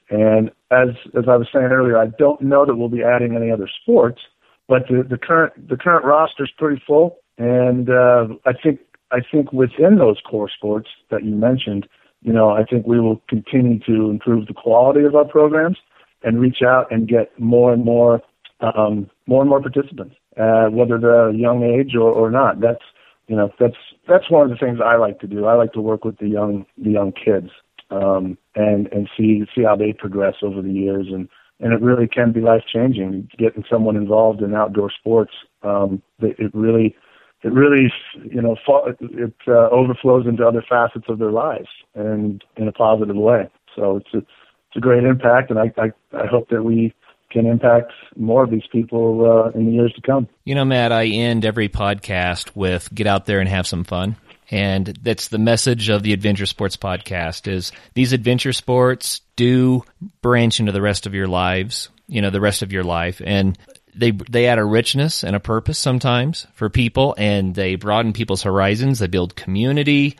[0.08, 3.50] And as as I was saying earlier, I don't know that we'll be adding any
[3.50, 4.20] other sports,
[4.68, 8.80] but the, the current the current roster is pretty full, and uh, I think
[9.12, 11.86] I think within those core sports that you mentioned,
[12.22, 15.76] you know, I think we will continue to improve the quality of our programs
[16.22, 18.22] and reach out and get more and more
[18.60, 22.60] um, more and more participants, uh, whether they're young age or, or not.
[22.60, 22.82] That's
[23.26, 23.76] you know that's
[24.08, 25.46] that's one of the things I like to do.
[25.46, 27.50] I like to work with the young the young kids
[27.90, 31.28] um, and and see see how they progress over the years and
[31.60, 35.32] and it really can be life changing getting someone involved in outdoor sports.
[35.62, 36.96] Um, it really
[37.42, 37.92] it really,
[38.30, 38.56] you know,
[39.00, 43.48] it uh, overflows into other facets of their lives and in a positive way.
[43.74, 46.94] So it's a, it's a great impact, and I, I, I hope that we
[47.30, 50.28] can impact more of these people uh, in the years to come.
[50.44, 54.16] You know, Matt, I end every podcast with get out there and have some fun.
[54.50, 59.82] And that's the message of the Adventure Sports podcast is these adventure sports do
[60.20, 63.22] branch into the rest of your lives, you know, the rest of your life.
[63.24, 63.58] And
[63.94, 68.42] they they add a richness and a purpose sometimes for people, and they broaden people's
[68.42, 68.98] horizons.
[68.98, 70.16] They build community.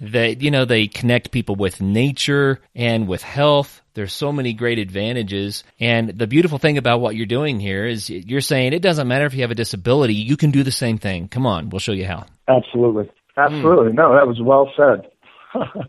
[0.00, 3.80] They you know they connect people with nature and with health.
[3.94, 8.10] There's so many great advantages, and the beautiful thing about what you're doing here is
[8.10, 10.98] you're saying it doesn't matter if you have a disability, you can do the same
[10.98, 11.28] thing.
[11.28, 12.26] Come on, we'll show you how.
[12.48, 13.92] Absolutely, absolutely.
[13.92, 13.94] Mm.
[13.94, 15.10] No, that was well said.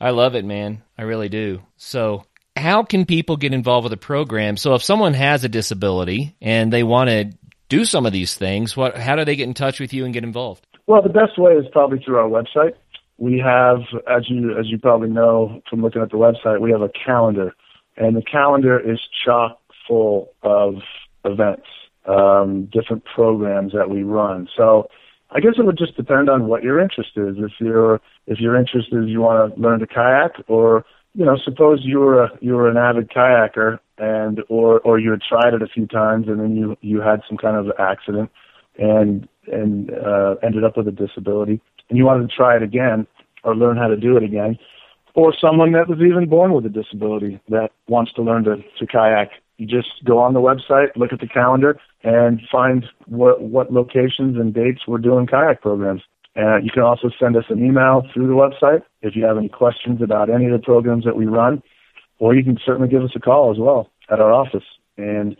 [0.00, 0.82] I love it, man.
[0.96, 1.60] I really do.
[1.76, 2.24] So
[2.56, 4.56] how can people get involved with the program?
[4.56, 7.32] So if someone has a disability and they want to
[7.68, 10.12] do some of these things, what how do they get in touch with you and
[10.12, 10.66] get involved?
[10.86, 12.74] Well, the best way is probably through our website.
[13.18, 13.78] We have,
[14.10, 17.54] as you as you probably know from looking at the website, we have a calendar,
[17.96, 20.76] and the calendar is chock full of
[21.24, 21.66] events,
[22.06, 24.48] um, different programs that we run.
[24.56, 24.88] So
[25.30, 27.36] I guess it would just depend on what your interest is.
[27.38, 31.36] If you're if your interest is you want to learn to kayak or you know,
[31.44, 35.54] suppose you were a you were an avid kayaker and or or you had tried
[35.54, 38.30] it a few times and then you you had some kind of accident
[38.78, 43.06] and and uh, ended up with a disability and you wanted to try it again
[43.44, 44.58] or learn how to do it again,
[45.14, 48.86] or someone that was even born with a disability that wants to learn to, to
[48.86, 49.30] kayak.
[49.58, 54.36] You just go on the website, look at the calendar, and find what what locations
[54.36, 56.02] and dates we're doing kayak programs.
[56.36, 59.48] Uh, you can also send us an email through the website if you have any
[59.48, 61.62] questions about any of the programs that we run,
[62.18, 64.64] or you can certainly give us a call as well at our office
[64.96, 65.36] and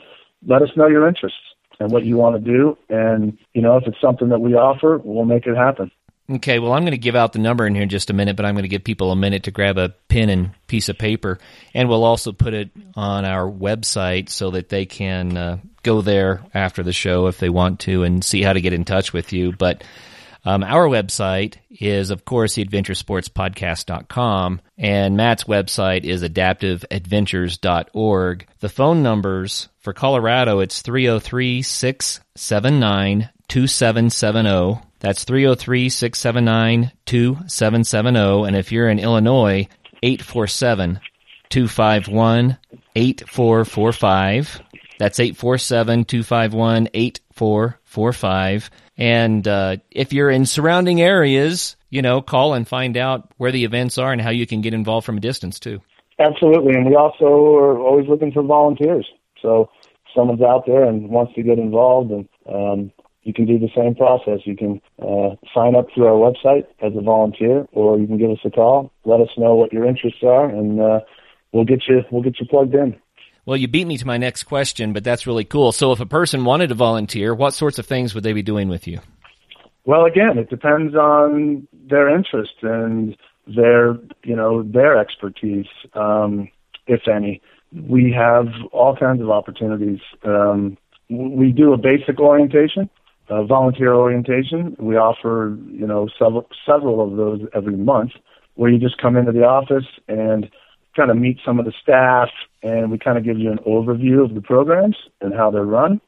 [0.46, 1.38] let us know your interests
[1.80, 2.76] and what you want to do.
[2.88, 5.90] And, you know, if it's something that we offer, we'll make it happen.
[6.30, 8.36] Okay, well, I'm going to give out the number in here in just a minute,
[8.36, 10.96] but I'm going to give people a minute to grab a pen and piece of
[10.96, 11.38] paper.
[11.74, 16.44] And we'll also put it on our website so that they can uh, go there
[16.54, 19.32] after the show if they want to and see how to get in touch with
[19.32, 19.52] you.
[19.52, 19.82] But
[20.44, 28.46] um, our website is, of course, the adventuresportspodcast.com, and Matt's website is adaptiveadventures.org.
[28.60, 34.80] The phone numbers for Colorado, it's 303 679 2770.
[35.00, 38.46] That's 303 679 2770.
[38.46, 39.68] And if you're in Illinois,
[40.02, 41.00] 847
[41.50, 42.58] 251
[42.96, 44.60] 8445.
[45.02, 48.70] That's 847 251 8445.
[48.96, 53.64] And uh, if you're in surrounding areas, you know, call and find out where the
[53.64, 55.80] events are and how you can get involved from a distance too.
[56.20, 59.04] Absolutely, and we also are always looking for volunteers.
[59.40, 62.92] So if someone's out there and wants to get involved, and um,
[63.24, 64.42] you can do the same process.
[64.44, 68.30] You can uh, sign up through our website as a volunteer, or you can give
[68.30, 68.92] us a call.
[69.04, 71.00] Let us know what your interests are, and uh,
[71.50, 72.94] we'll get you we'll get you plugged in.
[73.44, 75.72] Well, you beat me to my next question, but that's really cool.
[75.72, 78.68] So if a person wanted to volunteer, what sorts of things would they be doing
[78.68, 79.00] with you?
[79.84, 83.16] Well, again, it depends on their interest and
[83.48, 86.48] their, you know, their expertise, um,
[86.86, 87.42] if any.
[87.72, 90.00] We have all kinds of opportunities.
[90.24, 90.78] Um,
[91.10, 92.88] we do a basic orientation,
[93.28, 94.76] a volunteer orientation.
[94.78, 98.12] We offer, you know, several, several of those every month
[98.54, 100.48] where you just come into the office and
[100.96, 102.30] kind of meet some of the staff,
[102.62, 106.00] and we kind of give you an overview of the programs and how they're run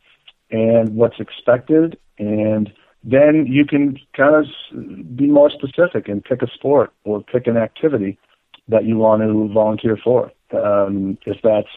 [0.50, 1.98] and what's expected.
[2.18, 7.46] And then you can kind of be more specific and pick a sport or pick
[7.46, 8.18] an activity
[8.68, 10.30] that you want to volunteer for.
[10.52, 11.68] Um, if that's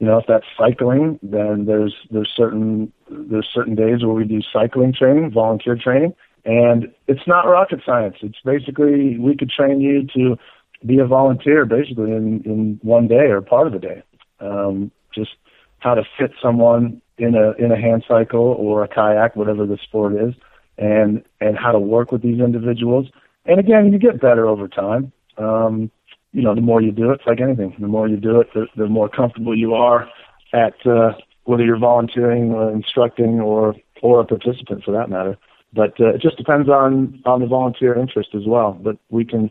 [0.00, 4.40] you know if that's cycling, then there's there's certain there's certain days where we do
[4.52, 6.14] cycling training, volunteer training,
[6.44, 8.16] and it's not rocket science.
[8.22, 10.36] It's basically we could train you to
[10.84, 14.02] be a volunteer basically in in one day or part of the day.
[14.40, 15.30] Um, just
[15.78, 19.78] how to fit someone in a in a hand cycle or a kayak, whatever the
[19.82, 20.34] sport is,
[20.78, 23.06] and and how to work with these individuals.
[23.46, 25.12] And again, you get better over time.
[25.36, 25.90] Um,
[26.32, 27.74] you know, the more you do it, it's like anything.
[27.78, 30.08] The more you do it, the, the more comfortable you are
[30.52, 31.12] at uh,
[31.44, 35.36] whether you're volunteering or instructing or or a participant for that matter.
[35.72, 38.72] But uh, it just depends on on the volunteer interest as well.
[38.72, 39.50] But we can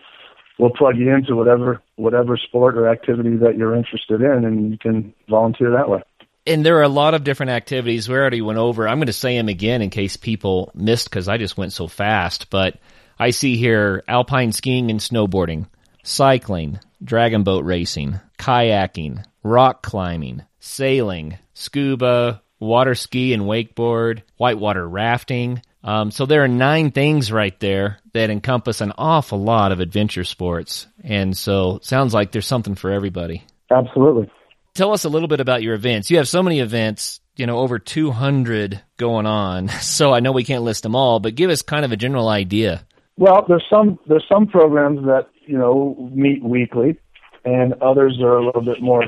[0.60, 4.78] we'll plug you into whatever whatever sport or activity that you're interested in, and you
[4.78, 6.02] can volunteer that way.
[6.46, 8.10] And there are a lot of different activities.
[8.10, 8.88] We already went over.
[8.88, 11.88] I'm going to say them again in case people missed because I just went so
[11.88, 12.50] fast.
[12.50, 12.78] But
[13.18, 15.68] I see here alpine skiing and snowboarding,
[16.04, 25.62] cycling, dragon boat racing, kayaking, rock climbing, sailing, scuba, water ski and wakeboard, whitewater rafting.
[25.84, 30.24] Um, so there are nine things right there that encompass an awful lot of adventure
[30.24, 30.88] sports.
[31.04, 33.44] And so sounds like there's something for everybody.
[33.70, 34.32] Absolutely.
[34.74, 36.10] Tell us a little bit about your events.
[36.10, 39.68] You have so many events, you know, over 200 going on.
[39.82, 42.30] So I know we can't list them all, but give us kind of a general
[42.30, 42.86] idea.
[43.18, 46.98] Well, there's some there's some programs that you know meet weekly,
[47.46, 49.06] and others are a little bit more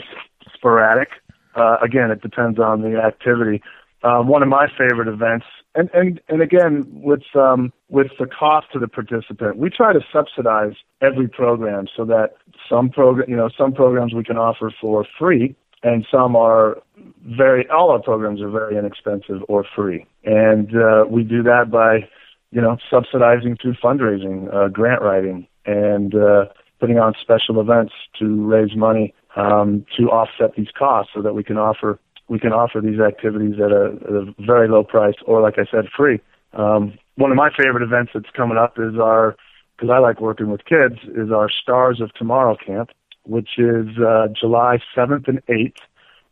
[0.54, 1.10] sporadic.
[1.56, 3.64] Uh, again, it depends on the activity.
[4.04, 8.68] Um, one of my favorite events, and and and again with um, with the cost
[8.74, 12.36] to the participant, we try to subsidize every program so that
[12.70, 16.78] some program, you know, some programs we can offer for free, and some are
[17.26, 17.68] very.
[17.70, 22.08] All our programs are very inexpensive or free, and uh, we do that by,
[22.52, 26.46] you know, subsidizing through fundraising, uh, grant writing, and uh,
[26.80, 31.44] putting on special events to raise money um, to offset these costs, so that we
[31.44, 35.42] can offer we can offer these activities at a, at a very low price, or
[35.42, 36.20] like I said, free.
[36.54, 39.36] Um, one of my favorite events that's coming up is our,
[39.76, 42.92] because I like working with kids, is our Stars of Tomorrow camp,
[43.24, 45.78] which is uh, July 7th and 8th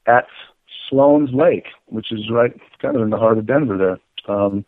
[0.07, 0.27] at
[0.89, 4.35] Sloan's Lake, which is right kind of in the heart of Denver there.
[4.35, 4.65] Um,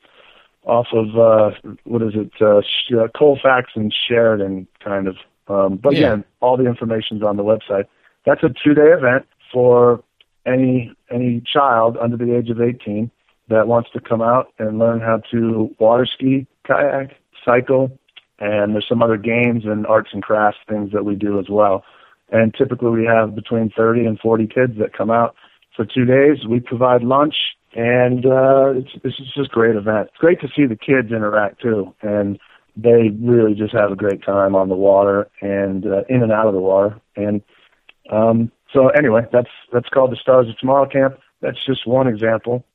[0.65, 1.51] off of uh
[1.83, 2.57] what is it uh,
[2.97, 6.07] uh Colfax and Sheridan kind of um but Yeah.
[6.07, 7.85] again all the information's on the website
[8.25, 10.03] that's a two day event for
[10.45, 13.12] any any child under the age of 18
[13.49, 17.97] that wants to come out and learn how to water ski, kayak, cycle,
[18.39, 21.84] and there's some other games and arts and crafts things that we do as well.
[22.31, 25.36] And typically we have between 30 and 40 kids that come out
[25.75, 26.45] for two days.
[26.47, 27.36] We provide lunch,
[27.75, 30.10] and uh, it's, it's just a great event.
[30.10, 32.39] It's great to see the kids interact too, and
[32.75, 36.47] they really just have a great time on the water and uh, in and out
[36.47, 36.99] of the water.
[37.15, 37.41] And
[38.12, 41.17] um, so anyway, that's that's called the Stars of Tomorrow Camp.
[41.41, 42.65] That's just one example.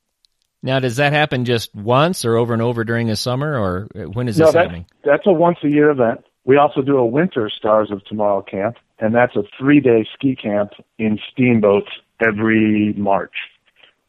[0.62, 4.28] Now, does that happen just once or over and over during the summer, or when
[4.28, 4.86] is this no, that, happening?
[5.04, 6.24] that's a once a year event.
[6.44, 10.34] We also do a winter Stars of Tomorrow camp, and that's a three day ski
[10.34, 13.34] camp in steamboats every March.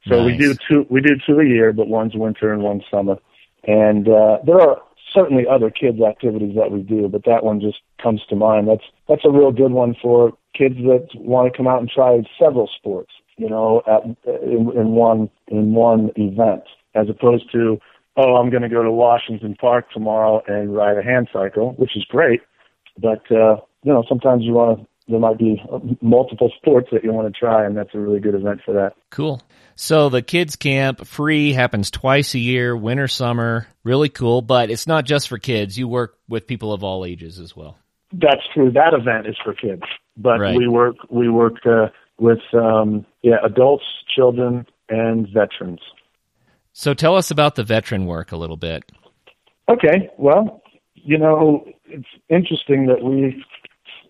[0.07, 3.17] So we do two we do two a year, but one's winter and one's summer.
[3.63, 4.81] And uh, there are
[5.13, 8.67] certainly other kids activities that we do, but that one just comes to mind.
[8.67, 12.21] That's that's a real good one for kids that want to come out and try
[12.39, 14.03] several sports, you know, at
[14.43, 16.63] in, in one in one event,
[16.95, 17.79] as opposed to
[18.17, 21.95] oh, I'm going to go to Washington Park tomorrow and ride a hand cycle, which
[21.95, 22.41] is great,
[22.97, 24.87] but uh, you know, sometimes you want to.
[25.07, 25.61] There might be
[26.01, 28.93] multiple sports that you want to try, and that's a really good event for that.
[29.09, 29.41] Cool.
[29.75, 33.67] So the kids camp free happens twice a year, winter, summer.
[33.83, 35.77] Really cool, but it's not just for kids.
[35.77, 37.77] You work with people of all ages as well.
[38.13, 38.71] That's true.
[38.71, 39.83] That event is for kids,
[40.17, 40.55] but Right.
[40.55, 41.87] we work we work uh,
[42.19, 45.79] with um, yeah adults, children, and veterans.
[46.73, 48.83] So tell us about the veteran work a little bit.
[49.69, 50.61] Okay, well,
[50.93, 53.43] you know, it's interesting that we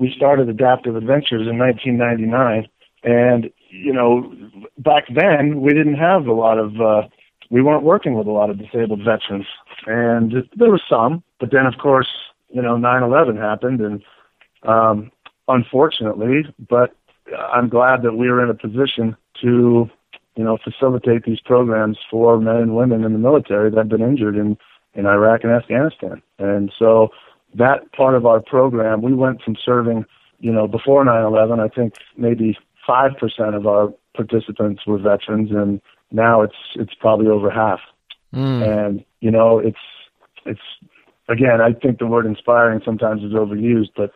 [0.02, 2.68] we started Adaptive Adventures in 1999,
[3.04, 4.34] and you know,
[4.80, 7.08] back then we didn't have a lot of uh,
[7.52, 9.46] we weren't working with a lot of disabled veterans,
[9.86, 12.10] and there were some, but then of course,
[12.50, 14.02] you know, 9/11 happened, and
[14.64, 15.12] um,
[15.48, 16.96] unfortunately, but
[17.54, 19.88] I'm glad that we were in a position to
[20.36, 24.02] you know, facilitate these programs for men and women in the military that have been
[24.02, 24.58] injured in,
[24.94, 26.22] in Iraq and Afghanistan.
[26.40, 27.10] And so
[27.56, 30.06] that part of our program, we went from serving,
[30.40, 35.82] you know, before 9/11, I think maybe 5% of our participants were veterans and
[36.12, 37.80] now it's it's probably over half.
[38.34, 38.88] Mm.
[38.88, 39.78] And you know, it's
[40.46, 40.62] it's
[41.28, 44.12] again, I think the word inspiring sometimes is overused, but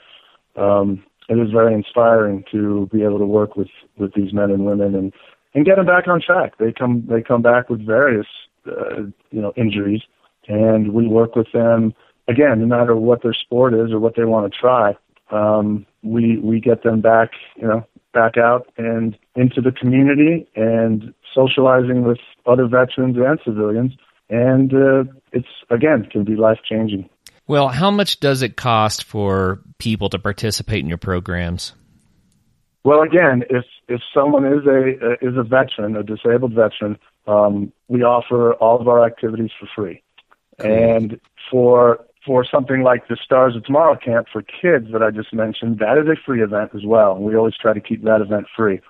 [0.62, 4.66] um, it is very inspiring to be able to work with with these men and
[4.66, 5.14] women and
[5.54, 6.58] and get them back on track.
[6.58, 8.28] They come they come back with various
[8.68, 10.02] uh, you know injuries,
[10.48, 11.94] and we work with them
[12.28, 14.96] again, no matter what their sport is or what they want to try.
[15.32, 21.14] Um, we we get them back you know back out and into the community and
[21.34, 23.94] socializing with other veterans and civilians.
[24.30, 27.10] And uh, it's again can be life changing.
[27.48, 31.74] Well, how much does it cost for people to participate in your programs?
[32.84, 36.98] Well, again, if if someone is a is a veteran, a disabled veteran,
[37.28, 40.02] um, we offer all of our activities for free.
[40.60, 40.72] Cool.
[40.72, 41.20] And
[41.52, 45.80] for for something like the Stars of Tomorrow camp for kids that I just mentioned,
[45.80, 47.18] that is a free event as well.
[47.18, 48.82] We always try to keep that event free.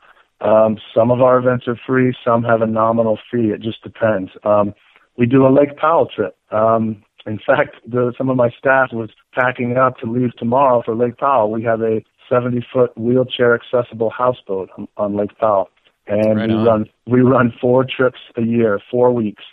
[0.41, 3.51] Um, some of our events are free, some have a nominal fee.
[3.53, 4.31] It just depends.
[4.43, 4.73] Um,
[5.17, 6.37] we do a Lake Powell trip.
[6.51, 10.95] Um, in fact, the, some of my staff was packing up to leave tomorrow for
[10.95, 11.51] Lake Powell.
[11.51, 15.69] We have a 70 foot wheelchair accessible houseboat on, on Lake Powell,
[16.07, 16.65] and right we on.
[16.65, 19.43] run we run four trips a year, four weeks.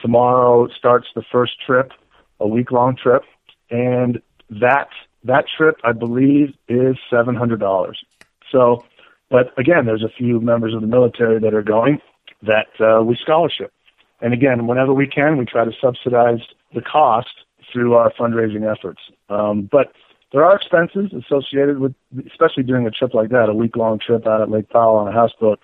[0.00, 1.92] Tomorrow starts the first trip,
[2.40, 3.22] a week long trip,
[3.72, 4.88] and that
[5.24, 8.04] that trip I believe is seven hundred dollars.
[8.52, 8.84] So,
[9.30, 12.00] but again, there's a few members of the military that are going
[12.42, 13.72] that uh, we scholarship,
[14.20, 16.40] and again, whenever we can, we try to subsidize
[16.74, 17.34] the cost
[17.72, 19.00] through our fundraising efforts.
[19.28, 19.92] Um, but
[20.32, 21.94] there are expenses associated with,
[22.26, 25.08] especially doing a trip like that, a week long trip out at Lake Powell on
[25.08, 25.60] a houseboat.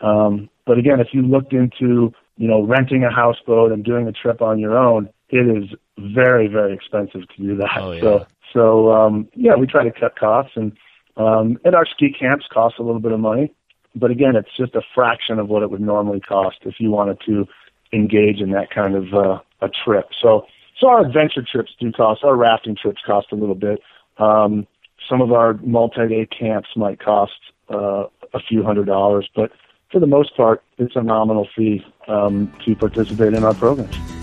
[0.00, 4.12] Um, but again, if you looked into, you know, renting a houseboat and doing a
[4.12, 7.78] trip on your own, it is very, very expensive to do that.
[7.78, 8.00] Oh, yeah.
[8.00, 10.72] So, so um, yeah, we try to cut costs, and
[11.16, 13.52] um, and our ski camps cost a little bit of money,
[13.94, 17.18] but again, it's just a fraction of what it would normally cost if you wanted
[17.26, 17.46] to
[17.92, 20.10] engage in that kind of uh, a trip.
[20.20, 20.46] So,
[20.78, 22.22] so our adventure trips do cost.
[22.22, 23.80] Our rafting trips cost a little bit.
[24.18, 24.66] Um,
[25.08, 27.32] some of our multi-day camps might cost
[27.70, 28.04] uh,
[28.34, 29.52] a few hundred dollars, but
[29.90, 34.15] for the most part, it's a nominal fee um, to participate in our programs.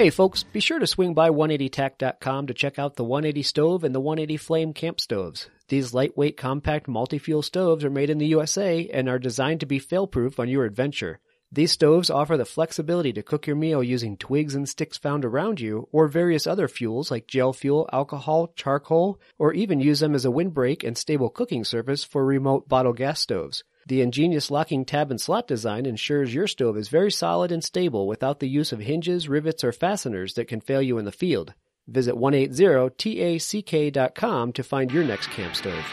[0.00, 3.94] Hey folks, be sure to swing by 180tack.com to check out the 180 stove and
[3.94, 5.50] the 180 flame camp stoves.
[5.68, 9.78] These lightweight compact multi-fuel stoves are made in the USA and are designed to be
[9.78, 11.20] fail-proof on your adventure.
[11.52, 15.60] These stoves offer the flexibility to cook your meal using twigs and sticks found around
[15.60, 20.24] you or various other fuels like gel fuel, alcohol, charcoal, or even use them as
[20.24, 23.64] a windbreak and stable cooking surface for remote bottle gas stoves.
[23.86, 28.06] The ingenious locking tab and slot design ensures your stove is very solid and stable
[28.06, 31.54] without the use of hinges, rivets, or fasteners that can fail you in the field.
[31.88, 35.84] Visit 180tack.com to find your next camp stove.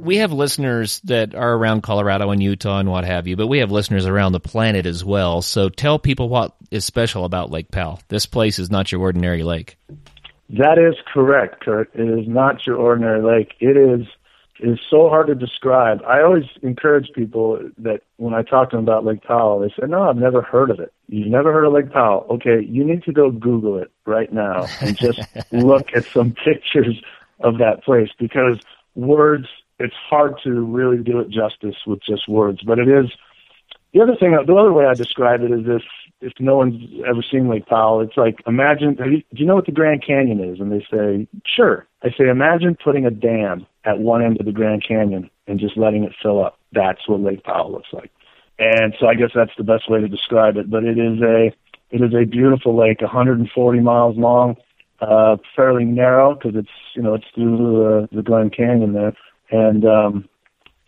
[0.00, 3.58] We have listeners that are around Colorado and Utah and what have you, but we
[3.58, 5.42] have listeners around the planet as well.
[5.42, 8.00] So tell people what is special about Lake Powell.
[8.08, 9.76] This place is not your ordinary lake.
[10.50, 11.90] That is correct, Kurt.
[11.94, 13.54] It is not your ordinary lake.
[13.60, 14.06] It is
[14.62, 16.02] it is so hard to describe.
[16.06, 19.86] I always encourage people that when I talk to them about Lake Powell, they say,
[19.88, 20.92] "No, I've never heard of it.
[21.08, 22.26] You've never heard of Lake Powell?
[22.30, 25.20] Okay, you need to go Google it right now and just
[25.52, 27.00] look at some pictures
[27.40, 28.58] of that place because
[28.94, 29.46] words
[29.80, 32.60] it's hard to really do it justice with just words.
[32.62, 33.10] But it is
[33.92, 34.32] the other thing.
[34.32, 35.82] The other way I describe it is if
[36.20, 38.96] if no one's ever seen Lake Powell, it's like imagine.
[38.98, 40.60] You, do you know what the Grand Canyon is?
[40.60, 41.86] And they say sure.
[42.02, 45.76] I say imagine putting a dam at one end of the Grand Canyon and just
[45.76, 46.58] letting it fill up.
[46.72, 48.10] That's what Lake Powell looks like.
[48.58, 50.70] And so I guess that's the best way to describe it.
[50.70, 51.52] But it is a
[51.90, 54.56] it is a beautiful lake, 140 miles long,
[55.00, 59.14] uh, fairly narrow because it's you know it's through the, the Glen Canyon there
[59.50, 60.28] and um,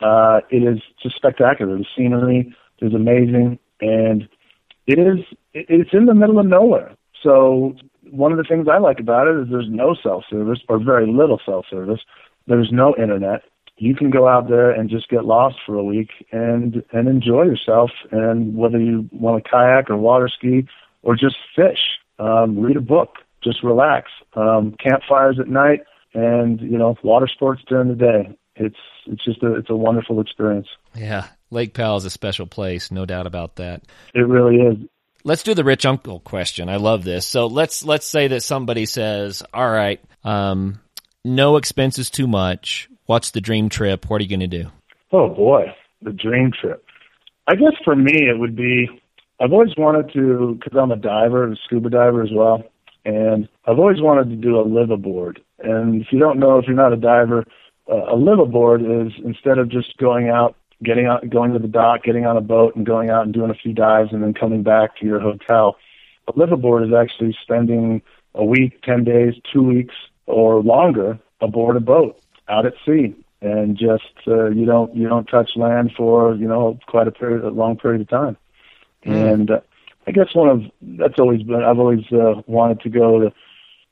[0.01, 1.77] uh, it is just spectacular.
[1.77, 4.29] The scenery is amazing, and
[4.87, 6.95] it is it's in the middle of nowhere.
[7.23, 7.75] So
[8.11, 11.07] one of the things I like about it is there's no cell service or very
[11.11, 12.01] little cell service.
[12.47, 13.43] There's no internet.
[13.77, 17.45] You can go out there and just get lost for a week and and enjoy
[17.45, 17.91] yourself.
[18.11, 20.67] And whether you want to kayak or water ski
[21.03, 24.11] or just fish, um, read a book, just relax.
[24.35, 25.81] Um, campfires at night,
[26.15, 28.77] and you know water sports during the day it's
[29.07, 30.69] it's just a it's a wonderful experience.
[30.95, 33.83] Yeah, Lake Powell is a special place, no doubt about that.
[34.15, 34.77] It really is.
[35.25, 36.69] Let's do the rich uncle question.
[36.69, 37.27] I love this.
[37.27, 40.81] So let's let's say that somebody says, "All right, um,
[41.25, 42.89] no expenses too much.
[43.07, 44.09] What's the dream trip?
[44.09, 44.71] What are you going to do?"
[45.13, 45.67] Oh boy,
[46.03, 46.85] the dream trip.
[47.47, 48.89] I guess for me it would be.
[49.41, 52.63] I've always wanted to, because I'm a diver, a scuba diver as well,
[53.05, 55.39] and I've always wanted to do a liveaboard.
[55.59, 57.45] And if you don't know, if you're not a diver,
[57.89, 62.27] a liveaboard is instead of just going out, getting out, going to the dock, getting
[62.27, 64.97] on a boat, and going out and doing a few dives, and then coming back
[64.99, 65.77] to your hotel.
[66.29, 68.03] A liveaboard is actually spending
[68.35, 69.95] a week, ten days, two weeks,
[70.27, 72.19] or longer aboard a boat
[72.49, 76.79] out at sea and just uh, you don't you don't touch land for you know
[76.87, 78.37] quite a period a long period of time
[79.05, 79.33] mm.
[79.33, 79.61] and uh,
[80.07, 80.63] i guess one of
[80.99, 83.33] that's always been i've always uh, wanted to go to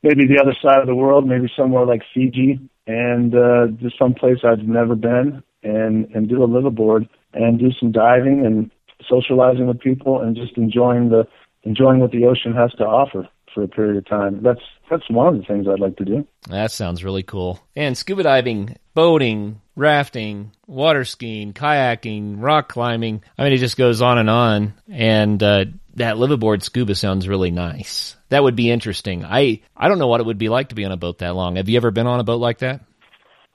[0.03, 2.59] maybe the other side of the world maybe somewhere like fiji
[2.91, 7.71] and uh just some place i've never been and and do a liveaboard and do
[7.79, 8.69] some diving and
[9.07, 11.25] socializing with people and just enjoying the
[11.63, 14.41] enjoying what the ocean has to offer for a period of time.
[14.41, 16.27] That's that's one of the things I'd like to do.
[16.49, 17.59] That sounds really cool.
[17.75, 23.23] And scuba diving, boating, rafting, water skiing, kayaking, rock climbing.
[23.37, 24.73] I mean, it just goes on and on.
[24.89, 25.65] And uh,
[25.95, 28.15] that liveaboard scuba sounds really nice.
[28.29, 29.25] That would be interesting.
[29.25, 31.35] I I don't know what it would be like to be on a boat that
[31.35, 31.55] long.
[31.57, 32.81] Have you ever been on a boat like that?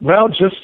[0.01, 0.57] Well, just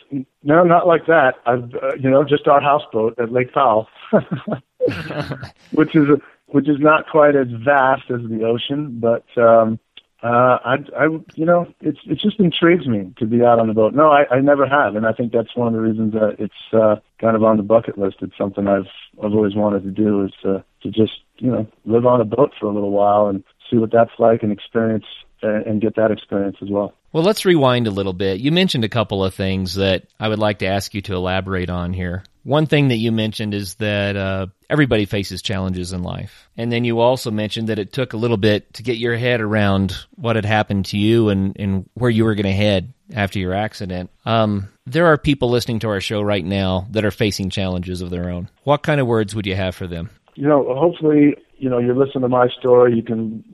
[0.42, 1.34] no, not like that.
[1.46, 3.88] I've uh, you know just our houseboat at Lake Powell,
[5.72, 9.78] which is a, which is not quite as vast as the ocean, but um,
[10.22, 11.04] uh, I, I,
[11.34, 13.92] you know, it's it just intrigues me to be out on the boat.
[13.92, 16.54] No, I, I never have, and I think that's one of the reasons that it's
[16.72, 18.18] uh, kind of on the bucket list.
[18.20, 18.86] It's something I've
[19.22, 22.52] I've always wanted to do is to to just you know live on a boat
[22.58, 25.06] for a little while and see what that's like and experience
[25.42, 26.94] uh, and get that experience as well.
[27.12, 28.40] Well, let's rewind a little bit.
[28.40, 31.68] You mentioned a couple of things that I would like to ask you to elaborate
[31.68, 32.24] on here.
[32.42, 36.48] One thing that you mentioned is that uh, everybody faces challenges in life.
[36.56, 39.40] And then you also mentioned that it took a little bit to get your head
[39.40, 43.38] around what had happened to you and, and where you were going to head after
[43.38, 44.10] your accident.
[44.24, 48.08] Um, there are people listening to our show right now that are facing challenges of
[48.10, 48.48] their own.
[48.64, 50.10] What kind of words would you have for them?
[50.34, 53.44] You know, hopefully, you know, you listen to my story, you can,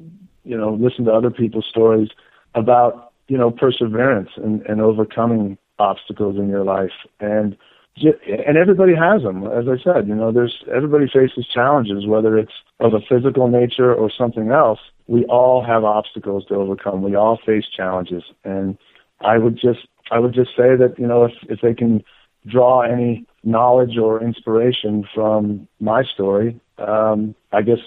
[0.45, 2.09] you know, listen to other people's stories
[2.55, 6.93] about, you know, perseverance and, and overcoming obstacles in your life.
[7.21, 7.57] And
[8.01, 9.45] and everybody has them.
[9.45, 13.93] As I said, you know, there's everybody faces challenges, whether it's of a physical nature
[13.93, 14.79] or something else.
[15.07, 17.03] We all have obstacles to overcome.
[17.03, 18.79] We all face challenges, and
[19.21, 22.05] I would just I would just say that you know if if they can
[22.47, 27.79] draw any knowledge or inspiration from my story, um, I guess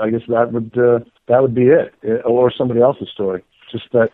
[0.00, 1.94] I guess that would uh, that would be it,
[2.24, 3.44] or somebody else's story.
[3.70, 4.10] Just that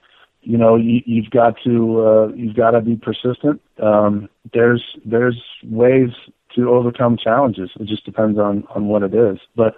[0.47, 3.61] you know you, you've got to uh, you've got to be persistent.
[3.83, 6.11] Um, there's there's ways
[6.55, 7.71] to overcome challenges.
[7.79, 9.39] It just depends on on what it is.
[9.57, 9.75] But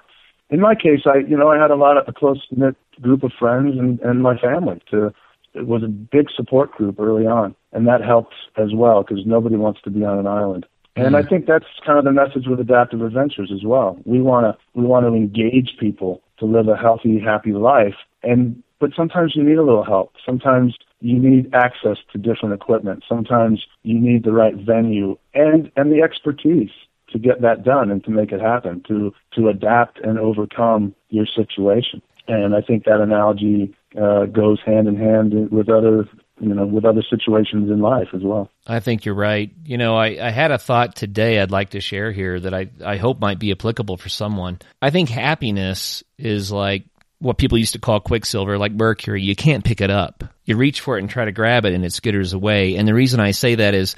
[0.51, 3.23] in my case, I you know I had a lot of a close knit group
[3.23, 4.81] of friends and and my family.
[4.91, 5.12] To
[5.55, 9.57] it was a big support group early on, and that helped as well because nobody
[9.57, 10.66] wants to be on an island.
[10.97, 11.29] And I mm.
[11.29, 13.99] think that's kind of the message with Adaptive Adventures as well.
[14.05, 18.62] We want to we want to engage people to live a healthy, happy life, and
[18.81, 20.12] but sometimes you need a little help.
[20.24, 23.05] Sometimes you need access to different equipment.
[23.09, 26.70] Sometimes you need the right venue and and the expertise
[27.11, 31.26] to get that done and to make it happen, to to adapt and overcome your
[31.26, 32.03] situation.
[32.26, 36.09] And I think that analogy uh, goes hand in hand with other
[36.41, 38.51] you know with other situations in life as well.
[38.66, 39.51] I think you're right.
[39.64, 42.68] You know, I, I had a thought today I'd like to share here that I,
[42.85, 44.59] I hope might be applicable for someone.
[44.83, 46.85] I think happiness is like
[47.19, 49.23] what people used to call quicksilver, like mercury.
[49.23, 50.25] You can't pick it up.
[50.45, 52.77] You reach for it and try to grab it and it skitters away.
[52.77, 53.97] And the reason I say that is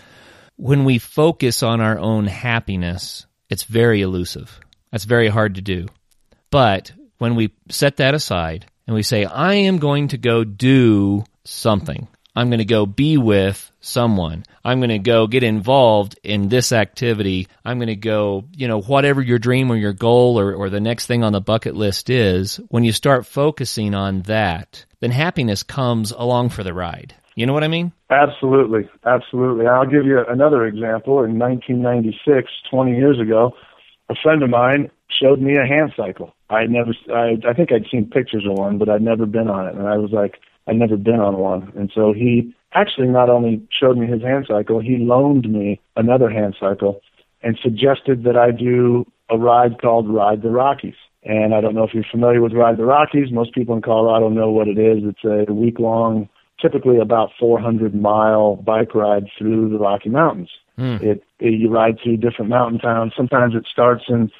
[0.57, 4.61] when we focus on our own happiness, it's very elusive.
[4.91, 5.87] That's very hard to do.
[6.51, 11.25] But when we set that aside and we say, I am going to go do
[11.45, 12.09] something.
[12.35, 14.45] I'm going to go be with someone.
[14.65, 17.49] I'm going to go get involved in this activity.
[17.65, 20.81] I'm going to go, you know, whatever your dream or your goal or, or the
[20.81, 22.61] next thing on the bucket list is.
[22.69, 27.15] When you start focusing on that, then happiness comes along for the ride.
[27.35, 27.93] You know what I mean?
[28.11, 28.89] Absolutely.
[29.05, 29.67] Absolutely.
[29.67, 31.25] I'll give you another example.
[31.25, 33.53] In 1996, 20 years ago,
[34.09, 36.35] a friend of mine showed me a hand cycle.
[36.51, 39.69] I never, I, I think I'd seen pictures of one, but I'd never been on
[39.69, 39.75] it.
[39.75, 40.41] And I was like,
[40.71, 41.73] I'd never been on one.
[41.77, 46.31] And so he actually not only showed me his hand cycle, he loaned me another
[46.31, 47.01] hand cycle
[47.43, 50.95] and suggested that I do a ride called Ride the Rockies.
[51.25, 53.33] And I don't know if you're familiar with Ride the Rockies.
[53.33, 55.03] Most people in Colorado know what it is.
[55.03, 56.29] It's a week long
[56.61, 60.51] typically about 400 mile bike ride through the Rocky Mountains.
[60.79, 61.03] Mm.
[61.03, 63.13] It, it you ride through different mountain towns.
[63.17, 64.31] Sometimes it starts in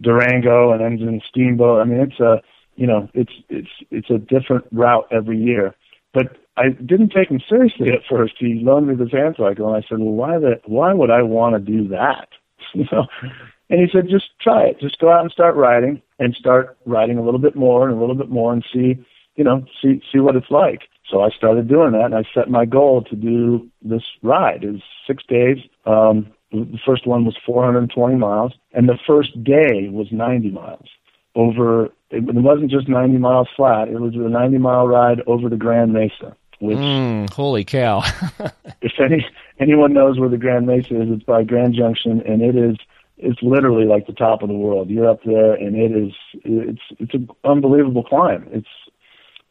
[0.00, 1.80] Durango and ends in Steamboat.
[1.80, 2.42] I mean, it's a
[2.80, 5.74] you know, it's it's it's a different route every year.
[6.14, 8.34] But I didn't take him seriously at first.
[8.38, 11.20] He loaned me the hand cycle, and I said, "Well, why the why would I
[11.22, 12.28] want to do that?"
[12.72, 13.06] You know,
[13.68, 14.80] and he said, "Just try it.
[14.80, 18.00] Just go out and start riding, and start riding a little bit more and a
[18.00, 18.94] little bit more, and see,
[19.34, 22.48] you know, see see what it's like." So I started doing that, and I set
[22.48, 24.62] my goal to do this ride.
[24.62, 25.58] It was six days.
[25.84, 30.88] Um, the first one was 420 miles, and the first day was 90 miles
[31.34, 31.90] over.
[32.10, 35.92] It, wasn't just 90 miles flat; it was a 90 mile ride over the Grand
[35.92, 36.36] Mesa.
[36.60, 38.02] Which, Mm, holy cow.
[38.82, 39.26] if any
[39.58, 42.76] anyone knows where the Grand Mesa is, it's by Grand Junction, and it is
[43.16, 44.90] it's literally like the top of the world.
[44.90, 46.12] You're up there, and it is
[46.44, 48.48] it's it's an unbelievable climb.
[48.52, 48.68] It's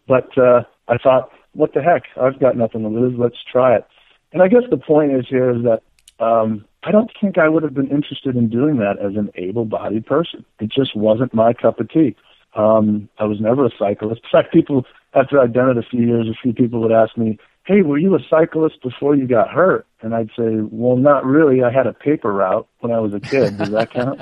[0.07, 2.03] but uh, I thought, what the heck?
[2.19, 3.17] I've got nothing to lose.
[3.17, 3.85] Let's try it.
[4.33, 5.81] And I guess the point is here is that
[6.23, 10.05] um, I don't think I would have been interested in doing that as an able-bodied
[10.05, 10.45] person.
[10.59, 12.15] It just wasn't my cup of tea.
[12.55, 14.21] Um, I was never a cyclist.
[14.23, 17.17] In fact, people after I'd done it a few years, a few people would ask
[17.17, 21.25] me, "Hey, were you a cyclist before you got hurt?" And I'd say, "Well, not
[21.25, 21.63] really.
[21.63, 23.57] I had a paper route when I was a kid.
[23.57, 24.21] Does that count?"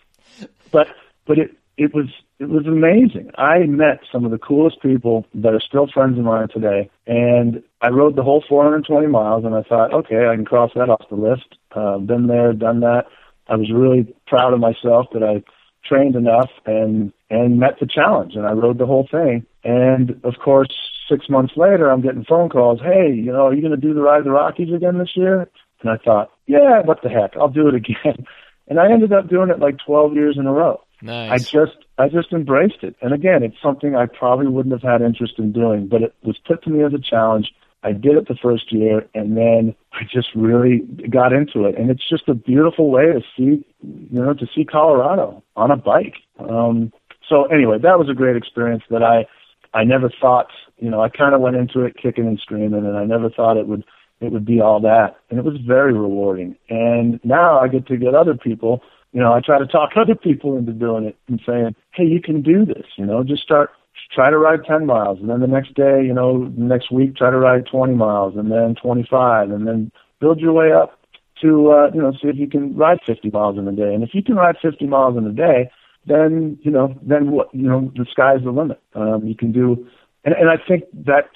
[0.70, 0.88] but
[1.26, 2.06] but it it was
[2.40, 3.30] it was amazing.
[3.38, 7.62] I met some of the coolest people that are still friends of mine today, and
[7.80, 11.08] I rode the whole 420 miles, and I thought, okay, I can cross that off
[11.08, 11.56] the list.
[11.74, 13.04] Uh, been there, done that.
[13.48, 15.42] I was really proud of myself that I
[15.88, 19.46] trained enough and and met the challenge, and I rode the whole thing.
[19.62, 20.74] And of course,
[21.08, 22.80] six months later, I'm getting phone calls.
[22.80, 25.48] Hey, you know, are you going to do the ride the Rockies again this year?
[25.80, 28.26] And I thought, yeah, what the heck, I'll do it again.
[28.70, 30.82] And I ended up doing it like 12 years in a row.
[31.02, 31.30] Nice.
[31.30, 32.96] I just I just embraced it.
[33.00, 36.38] And again, it's something I probably wouldn't have had interest in doing, but it was
[36.46, 37.52] put to me as a challenge.
[37.82, 40.80] I did it the first year and then I just really
[41.10, 41.78] got into it.
[41.78, 45.76] And it's just a beautiful way to see you know, to see Colorado on a
[45.76, 46.16] bike.
[46.38, 46.92] Um
[47.28, 49.26] so anyway, that was a great experience that I
[49.74, 52.96] I never thought, you know, I kind of went into it kicking and screaming and
[52.96, 53.84] I never thought it would
[54.20, 55.16] it would be all that.
[55.30, 56.56] And it was very rewarding.
[56.68, 58.82] And now I get to get other people,
[59.12, 62.20] you know, I try to talk other people into doing it and saying, hey, you
[62.20, 63.70] can do this, you know, just start,
[64.14, 65.18] try to ride 10 miles.
[65.20, 68.36] And then the next day, you know, the next week, try to ride 20 miles
[68.36, 69.90] and then 25 and then
[70.20, 70.98] build your way up
[71.42, 73.94] to, uh, you know, see if you can ride 50 miles in a day.
[73.94, 75.70] And if you can ride 50 miles in a day,
[76.06, 78.80] then, you know, then what, you know, the sky's the limit.
[78.94, 79.86] Um, you can do,
[80.24, 81.28] and, and I think that,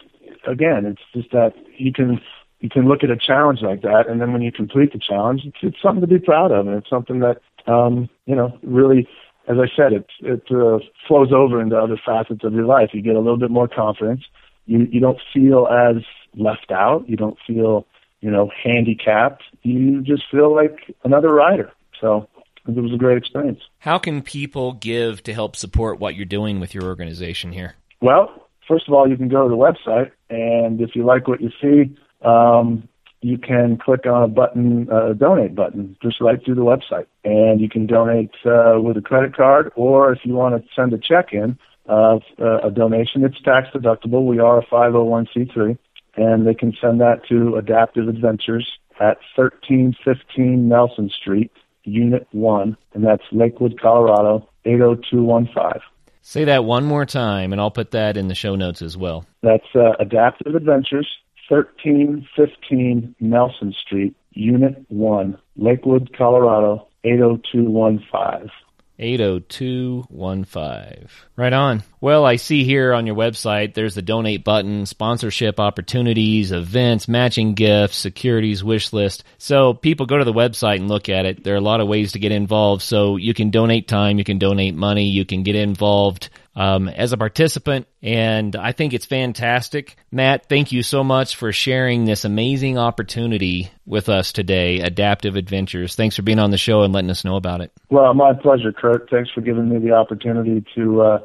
[0.46, 2.20] again, it's just that you can,
[2.60, 5.42] you can look at a challenge like that, and then when you complete the challenge,
[5.44, 9.08] it's, it's something to be proud of, and it's something that um, you know really,
[9.48, 12.90] as I said, it it uh, flows over into other facets of your life.
[12.92, 14.22] You get a little bit more confidence.
[14.66, 16.02] You you don't feel as
[16.36, 17.08] left out.
[17.08, 17.86] You don't feel
[18.20, 19.42] you know handicapped.
[19.62, 21.72] You just feel like another rider.
[22.00, 22.28] So
[22.66, 23.60] it was a great experience.
[23.78, 27.74] How can people give to help support what you're doing with your organization here?
[28.00, 31.40] Well, first of all, you can go to the website, and if you like what
[31.40, 32.88] you see, um,
[33.22, 37.06] you can click on a button, a uh, donate button, just right through the website,
[37.24, 40.92] and you can donate uh, with a credit card, or if you want to send
[40.92, 41.56] a check in,
[41.88, 44.26] uh, a donation, it's tax deductible.
[44.26, 45.78] We are a 501c3,
[46.16, 48.70] and they can send that to Adaptive Adventures
[49.00, 51.50] at 1315 Nelson Street,
[51.84, 55.80] Unit 1, and that's Lakewood, Colorado, 80215.
[56.24, 59.26] Say that one more time, and I'll put that in the show notes as well.
[59.42, 61.08] That's uh, Adaptive Adventures,
[61.52, 68.50] 1315 Nelson Street, Unit 1, Lakewood, Colorado, 80215.
[68.98, 71.08] 80215.
[71.36, 71.82] Right on.
[72.00, 77.52] Well, I see here on your website there's the donate button, sponsorship opportunities, events, matching
[77.52, 79.24] gifts, securities wish list.
[79.36, 81.44] So people go to the website and look at it.
[81.44, 82.80] There are a lot of ways to get involved.
[82.82, 87.12] So you can donate time, you can donate money, you can get involved um, as
[87.12, 89.96] a participant, and I think it's fantastic.
[90.10, 95.96] Matt, thank you so much for sharing this amazing opportunity with us today, Adaptive Adventures.
[95.96, 97.72] Thanks for being on the show and letting us know about it.
[97.90, 99.08] Well, my pleasure, Kurt.
[99.10, 101.18] Thanks for giving me the opportunity to uh,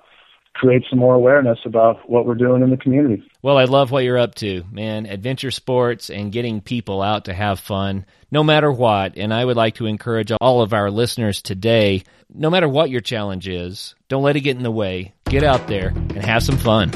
[0.58, 3.24] create some more awareness about what we're doing in the community.
[3.42, 5.06] Well, I love what you're up to, man.
[5.06, 9.18] Adventure sports and getting people out to have fun, no matter what.
[9.18, 12.04] And I would like to encourage all of our listeners today,
[12.34, 15.14] no matter what your challenge is, don't let it get in the way.
[15.30, 16.92] Get out there and have some fun.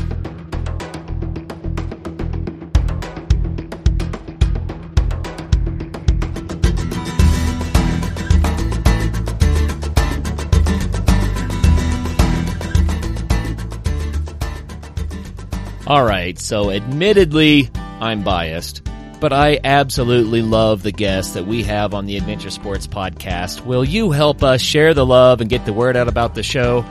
[15.91, 18.81] All right, so admittedly, I'm biased,
[19.19, 23.65] but I absolutely love the guests that we have on the Adventure Sports Podcast.
[23.65, 26.85] Will you help us share the love and get the word out about the show?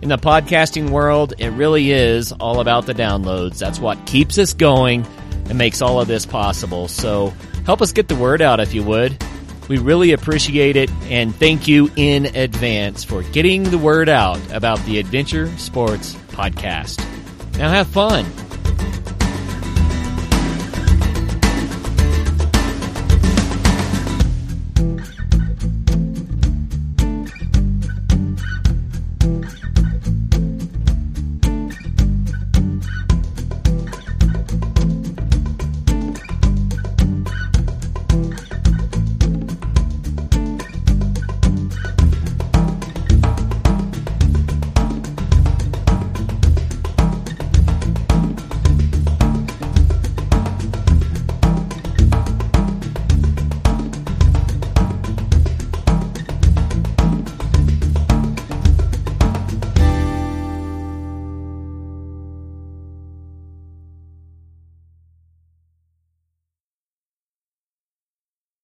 [0.00, 3.58] In the podcasting world, it really is all about the downloads.
[3.58, 5.04] That's what keeps us going
[5.48, 6.86] and makes all of this possible.
[6.86, 7.34] So
[7.66, 9.22] help us get the word out if you would.
[9.68, 14.78] We really appreciate it and thank you in advance for getting the word out about
[14.86, 17.04] the Adventure Sports Podcast.
[17.58, 18.24] Now have fun.